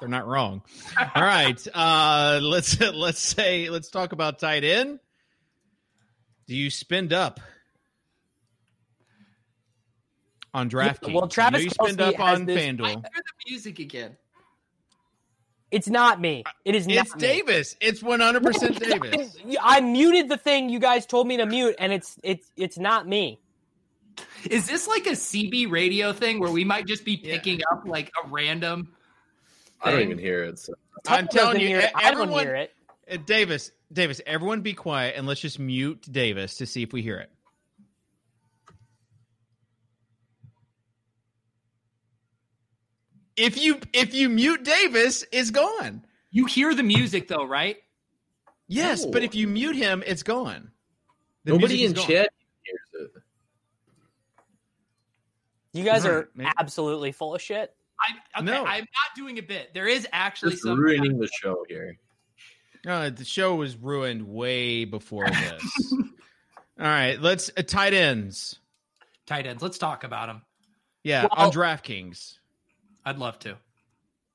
[0.00, 0.62] they're not wrong.
[1.14, 4.98] All right, uh, let's let's say let's talk about tight end.
[6.46, 7.40] Do you spend up
[10.52, 11.14] on DraftKings?
[11.14, 14.16] well, Travis I know you spend Kelce up on this- I hear the music again.
[15.70, 16.44] It's not me.
[16.66, 17.20] It is not It's me.
[17.20, 17.76] Davis.
[17.80, 19.38] It's one hundred percent Davis.
[19.60, 23.08] I muted the thing you guys told me to mute, and it's it's it's not
[23.08, 23.40] me.
[24.50, 27.34] Is this like a CB radio thing where we might just be Yeah.
[27.36, 28.92] picking up like a random?
[29.80, 30.58] I don't even hear it.
[30.58, 30.74] So.
[31.08, 31.86] I'm telling you, hear it.
[31.90, 32.72] e- I don't hear it.
[33.10, 37.02] Uh, Davis, Davis, everyone be quiet and let's just mute Davis to see if we
[37.02, 37.30] hear it.
[43.36, 46.04] If you if you mute Davis, it's gone.
[46.30, 47.76] You hear the music though, right?
[48.68, 49.10] Yes, No.
[49.10, 50.70] but if you mute him, it's gone.
[51.44, 52.06] The Nobody in gone.
[52.06, 52.30] chat
[52.62, 53.22] hears it.
[55.72, 57.74] You guys Alright, are maybe- absolutely full of shit.
[58.00, 58.64] I, okay, No.
[58.64, 59.72] I'm not doing a bit.
[59.74, 60.78] There is actually Just some.
[60.78, 61.96] ruining the show here.
[62.86, 65.92] Uh, the show was ruined way before this.
[66.80, 68.58] All right, let's uh, tight ends.
[69.26, 69.62] tight ends.
[69.62, 70.42] Let's talk about them.
[71.04, 72.38] Yeah, Well- on DraftKings.
[73.04, 73.56] I'd love to.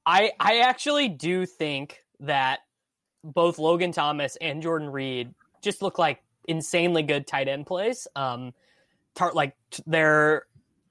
[0.06, 2.60] I I actually do think that
[3.24, 8.08] both Logan Thomas and Jordan Reed just look like insanely good tight end plays.
[8.16, 8.54] Um,
[9.16, 10.46] tar- like t- they're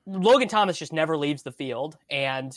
[0.06, 2.52] Logan Thomas just never leaves the field, and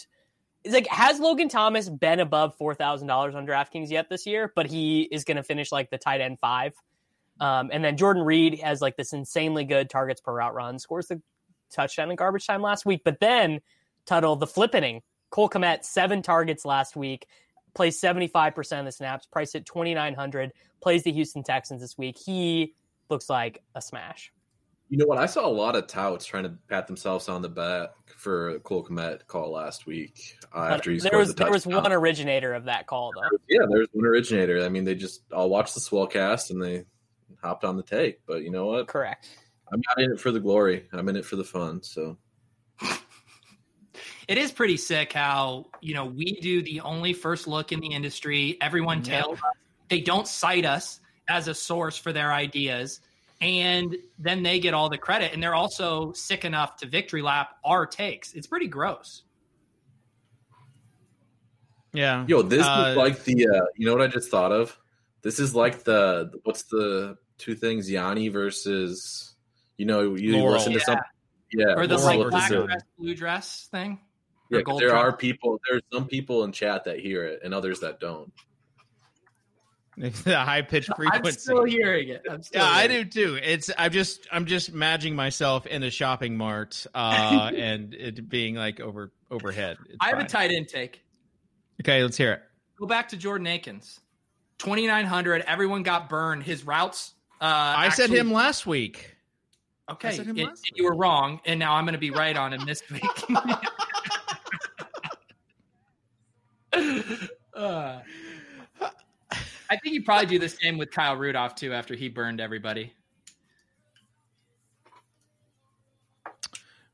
[0.64, 4.52] it's like has Logan Thomas been above four thousand dollars on DraftKings yet this year?
[4.56, 6.74] But he is going to finish like the tight end five.
[7.39, 11.08] Um, and then Jordan Reed has like this insanely good targets per route run, scores
[11.08, 11.22] the
[11.72, 13.02] touchdown in garbage time last week.
[13.06, 13.62] But then
[14.06, 17.28] Tuttle, the flippening, Cole Kmet, seven targets last week,
[17.74, 22.18] plays 75% of the snaps, priced at 2,900, plays the Houston Texans this week.
[22.18, 22.74] He
[23.10, 24.34] looks like a smash.
[24.90, 25.20] You know what?
[25.20, 28.60] I saw a lot of touts trying to pat themselves on the back for a
[28.60, 31.84] Cole Kmet call last week uh, after he there scored was the there was touchdown.
[31.84, 33.38] one originator of that call though.
[33.48, 34.64] Yeah, there's one originator.
[34.66, 36.86] I mean, they just all watched the Swolecast and they
[37.44, 38.26] hopped on the take.
[38.26, 38.88] But you know what?
[38.88, 39.28] Correct.
[39.72, 40.88] I'm not in it for the glory.
[40.92, 41.84] I'm in it for the fun.
[41.84, 42.18] So
[44.28, 47.94] It is pretty sick how you know we do the only first look in the
[47.94, 48.58] industry.
[48.62, 49.22] Everyone Yeah.
[49.22, 49.38] tails.
[49.38, 49.56] us.
[49.90, 53.02] They don't cite us as a source for their ideas,
[53.42, 55.34] and then they get all the credit.
[55.34, 58.34] And they're also sick enough to victory lap our takes.
[58.34, 59.24] It's pretty gross.
[61.94, 62.26] Yeah.
[62.28, 64.78] Yo, this Uh, is like the uh, you know what I just thought of?
[65.22, 69.36] This is like the what's the two things Yanny versus
[69.78, 70.54] you know you Laurel.
[70.54, 70.86] listen to Yeah.
[70.86, 71.00] some
[71.52, 74.00] yeah or the this like black dress, blue dress thing.
[74.52, 75.02] Yeah, or 'cause gold there dress.
[75.04, 78.32] are people there's some people in chat that hear it and others that don't.
[80.24, 81.28] the high pitched frequency.
[81.28, 82.24] I'm still hearing it.
[82.30, 83.39] I'm still Yeah, I hearing do too.
[83.43, 88.56] It's I'm just I'm just imagining myself in a shopping mart uh and it being
[88.56, 89.78] like over overhead.
[89.88, 90.26] It's I have fine.
[90.26, 91.04] a tight intake.
[91.82, 92.41] Okay, let's hear it.
[92.80, 94.00] Go back to Jordan Akins.
[94.60, 95.43] 2,900.
[95.47, 96.43] Everyone got burned.
[96.43, 97.14] His routes.
[97.41, 97.45] Uh,
[97.78, 99.16] I said him last week.
[99.89, 102.66] Okay, it- last you were wrong, and now I'm going to be right on him
[102.66, 103.04] this week.
[109.70, 112.93] I think you probably do the same with Kyle Rudolph too after he burned everybody.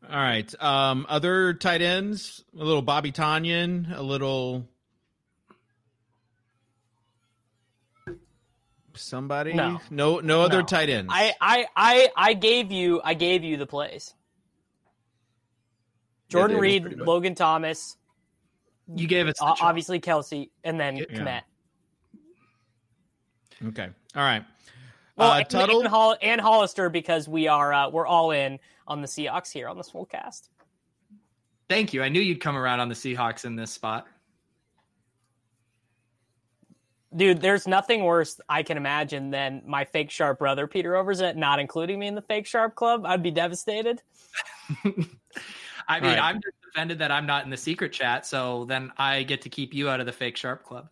[0.07, 0.53] All right.
[0.61, 4.67] Um, other tight ends, a little Bobby Tonyan, a little
[8.93, 9.53] somebody.
[9.53, 9.79] No.
[9.89, 10.65] no, no other No.
[10.65, 11.11] tight ends.
[11.13, 14.13] I, I, I, I gave you, I gave you the plays.
[16.29, 16.99] Jordan Davis Reed.
[16.99, 17.97] Logan Thomas,
[18.93, 19.57] You gave us the o- choice.
[19.61, 21.05] obviously Kelce, and then Yeah.
[21.05, 21.41] Kmet.
[23.67, 23.89] Okay.
[24.15, 24.43] All right.
[25.15, 25.79] Well, uh, and, Tuttle.
[25.79, 29.67] and, Hol- and Hollister because we are uh, we're all in on the Seahawks here
[29.67, 30.49] on this the cast.
[31.69, 32.03] Thank you.
[32.03, 34.07] I knew you'd come around on the Seahawks in this spot.
[37.15, 41.59] Dude, there's nothing worse I can imagine than my fake sharp brother Peter Overzet not
[41.59, 43.05] including me in the fake sharp club.
[43.05, 44.01] I'd be devastated.
[45.87, 46.19] I mean, right.
[46.19, 49.49] I'm just offended that I'm not in the secret chat, so then I get to
[49.49, 50.89] keep you out of the fake sharp club.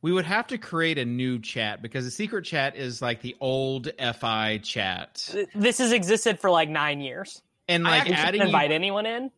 [0.00, 3.36] We would have to create a new chat because the secret chat is like the
[3.40, 7.42] old FI chat, This has existed for like nine years.
[7.68, 9.30] and like actually We shouldn't adding you, invite anyone in.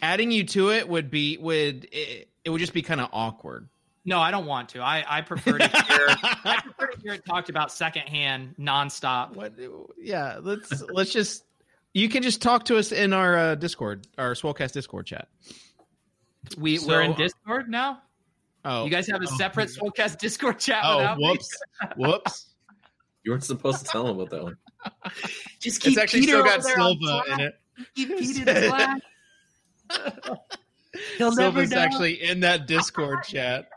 [0.00, 3.68] adding you to it would be would it, it would just be kind of awkward.
[4.06, 4.80] No, I don't want to.
[4.80, 6.06] I, I prefer to hear
[6.44, 9.34] I prefer to hear it talked about secondhand, nonstop.
[9.34, 9.52] What?
[10.00, 11.44] Yeah, let's let's just.
[11.92, 15.28] You can just talk to us in our uh, Discord, our Swolecast Discord chat.
[16.56, 18.00] We So- we're in Discord now.
[18.70, 21.28] Oh, You guys have a separate Swolecast Discord chat Oh, without me?
[21.30, 21.58] whoops,
[21.96, 22.44] whoops.
[23.24, 24.56] You weren't supposed to tell him about that one.
[25.60, 27.54] Just keep It's actually Peter still got there Silva in it.
[27.94, 29.02] Keep Peter in Slack.
[31.18, 31.78] He'll never Silva's know.
[31.78, 33.68] actually in that Discord chat.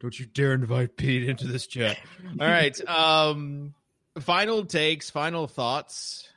[0.00, 1.98] Don't you dare invite Pete into this chat.
[2.40, 2.88] All right.
[2.88, 3.74] Um
[4.18, 6.28] final takes, final thoughts.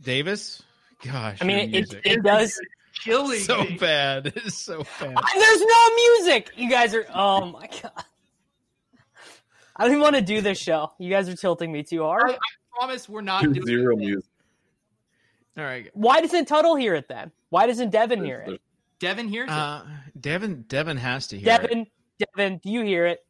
[0.00, 0.62] Davis?
[1.04, 1.38] Gosh.
[1.40, 2.58] I mean, it, it does.
[3.04, 3.76] Killing so me.
[3.78, 4.26] bad.
[4.36, 5.14] It's so bad.
[5.38, 6.50] There's no music.
[6.56, 7.06] You guys are.
[7.14, 7.92] Oh my god.
[9.76, 10.92] I don't even want to do this show.
[10.98, 12.30] You guys are tilting me too hard.
[12.30, 12.38] I
[12.78, 14.30] promise we're not Two doing zero music.
[15.56, 15.90] All right.
[15.94, 17.30] Why doesn't Tuttle hear it then?
[17.50, 18.60] Why doesn't Devin hear it?
[19.00, 19.46] Devin here.
[19.48, 19.82] Uh
[20.18, 21.62] Devin Devin has to hear it.
[21.62, 21.86] Devin,
[22.18, 23.20] Devin, do you hear it?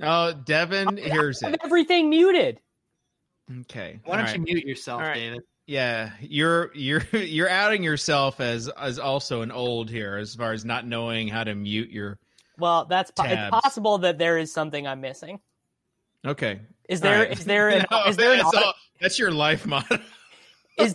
[0.00, 1.60] Oh, Devin hears I have it.
[1.64, 2.60] everything muted.
[3.62, 4.00] Okay.
[4.04, 5.14] Why don't All you mute yourself, All right.
[5.14, 5.42] David?
[5.68, 10.64] Yeah, you're you're you're outing yourself as as also an old here as far as
[10.64, 12.18] not knowing how to mute your.
[12.56, 15.40] Well, that's po- it's possible that there is something I'm missing.
[16.26, 16.60] Okay.
[16.88, 17.20] Is there?
[17.20, 17.38] right.
[17.38, 17.68] Is there?
[17.80, 18.38] An, No, is there an?
[18.38, 19.98] that's, Auto, all- that's your life motto.
[20.78, 20.94] is,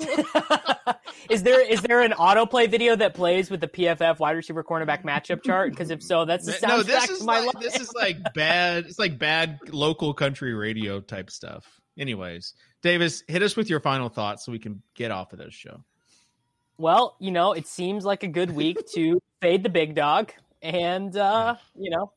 [1.29, 1.61] is there?
[1.61, 5.69] Is there an autoplay video that plays with the PFF wide receiver cornerback matchup chart?
[5.69, 7.63] Because if so, that's the soundtrack no, this is to my like, life.
[7.63, 8.85] this is like bad.
[8.85, 11.79] It's like bad local country radio type stuff.
[11.97, 15.53] Anyways, Davis, hit us with your final thoughts so we can get off of this
[15.53, 15.83] show.
[16.77, 20.31] Well, you know, it seems like a good week to fade the big dog
[20.61, 22.11] and uh, you know,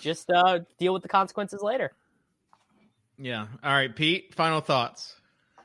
[0.00, 1.92] just uh deal with the consequences later.
[3.16, 3.46] Yeah.
[3.64, 4.34] All right, Pete.
[4.34, 5.14] Final thoughts.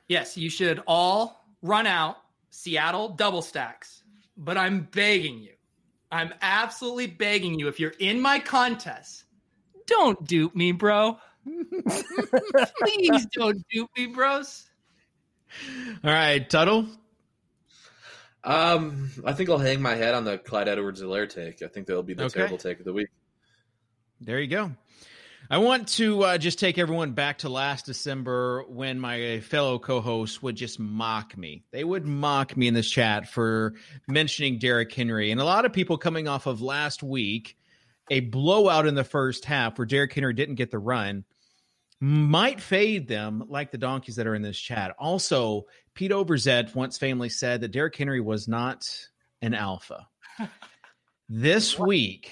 [0.07, 2.17] Yes, you should all run out
[2.51, 4.03] Seattle double stacks.
[4.37, 5.53] But I'm begging you,
[6.11, 9.25] I'm absolutely begging you, if you're in my contest,
[9.87, 11.17] don't dupe me, bro.
[11.45, 14.69] Please don't dupe me, bros.
[16.03, 16.87] All right, Tuttle.
[18.43, 21.61] Um, I think I'll hang my head on the Clyde Edwards-Helaire take.
[21.61, 22.39] I think that'll be the Okay.
[22.39, 23.09] terrible take of the week.
[24.19, 24.71] There you go.
[25.49, 30.41] I want to uh, just take everyone back to last December when my fellow co-hosts
[30.41, 31.63] would just mock me.
[31.71, 33.73] They would mock me in this chat for
[34.07, 37.57] mentioning Derrick Henry, and a lot of people coming off of last week,
[38.11, 41.23] a blowout in the first half where Derrick Henry didn't get the run,
[42.01, 44.93] might fade them like the donkeys that are in this chat.
[44.99, 45.65] Also,
[45.95, 48.85] Pete Overzet once famously said that Derrick Henry was not
[49.41, 50.07] an alpha.
[51.29, 52.31] this week,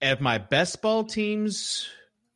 [0.00, 1.88] if my best ball teams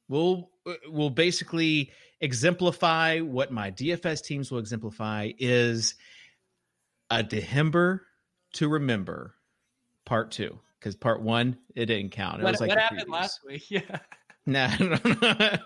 [0.06, 0.50] will
[0.88, 5.94] will basically exemplify what my DFS teams will exemplify is
[7.08, 8.00] a Dehember
[8.54, 9.34] to remember
[10.04, 12.40] part two because part one it didn't count.
[12.40, 13.12] It What, was like what happened previews.
[13.12, 13.64] last week?
[13.70, 13.98] Yeah.
[14.48, 14.86] Nah, no,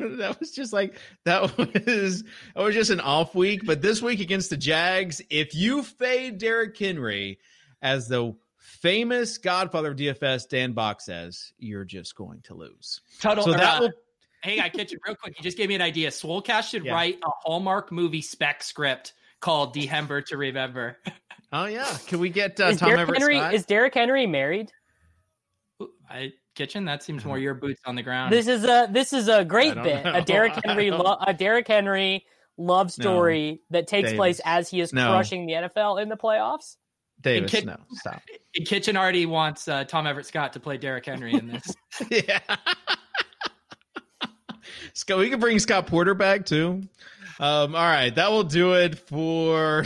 [0.01, 2.23] no, that was just like that was
[2.55, 3.67] that was just an off week.
[3.67, 7.41] But this week against the Jags, if you fade Derrick Henry
[7.83, 13.03] as the famous Godfather of DFS, Dan Bach says, you're just going to lose.
[13.21, 13.91] Tuttle, So that uh, will
[14.43, 15.35] Hey, I catch it real quick.
[15.37, 16.09] You just gave me an idea.
[16.09, 16.95] Swolecast should Yeah.
[16.95, 20.97] write a Hallmark movie spec script called Dehember to Remember.
[21.53, 23.55] Oh yeah, can we get uh, Tom Derrick Everett Henry Scott?
[23.55, 24.71] is Derrick Henry married?
[26.09, 26.85] I kitchen.
[26.85, 28.33] That seems more your boots on the ground.
[28.33, 30.05] This is a this is a I great bit.
[30.05, 30.13] know.
[30.15, 32.25] A Derrick Henry lo- a Derrick Henry
[32.59, 34.19] love story that takes Davis.
[34.19, 35.11] place as he is No.
[35.11, 36.77] crushing the NFL in the playoffs.
[37.23, 38.21] Davis, Kit- no, stop.
[38.67, 41.75] Kitchen already wants uh, Tom Everett Scott to play Derrick Henry in this.
[42.29, 42.41] yeah.
[44.95, 46.83] Scott, we can bring Scott Porter back too.
[47.39, 49.85] Um, all right, that will do it for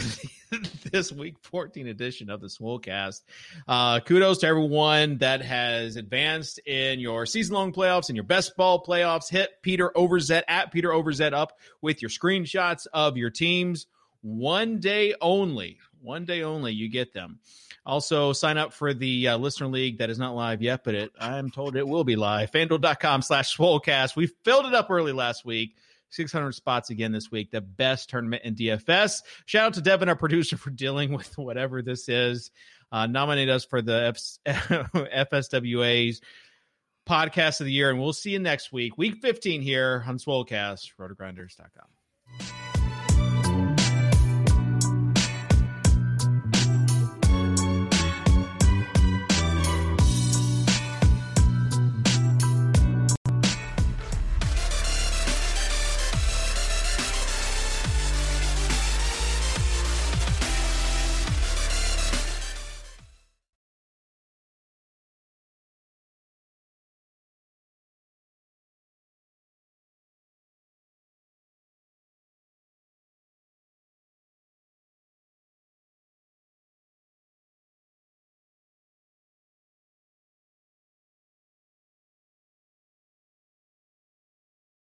[0.93, 3.23] this week 14 edition of the Swolecast.
[3.67, 8.57] Uh, kudos to everyone that has advanced in your season long playoffs and your best
[8.57, 9.31] ball playoffs.
[9.31, 13.87] Hit Peter Overzet at Peter Overzet up with your screenshots of your teams.
[14.23, 15.79] One day only.
[16.01, 17.39] One day only, you get them.
[17.87, 21.13] Also, sign up for the uh, listener league that is not live yet, but it,
[21.19, 22.51] I'm told it will be live.
[22.51, 24.17] FanDuel.com slash Swolecast.
[24.17, 25.77] We filled it up early last week.
[26.15, 27.51] 600 spots again this week.
[27.51, 29.23] The best tournament in DFS.
[29.47, 32.51] Shout out to Devin, our producer, for dealing with whatever this is.
[32.93, 34.15] Uh, nominate us for the
[34.47, 34.93] F-
[35.33, 36.21] FSWA's
[37.09, 38.97] podcast of the year, and we'll see you next week.
[38.97, 42.64] Week 15 here on Swolecast, rotogrinders.com.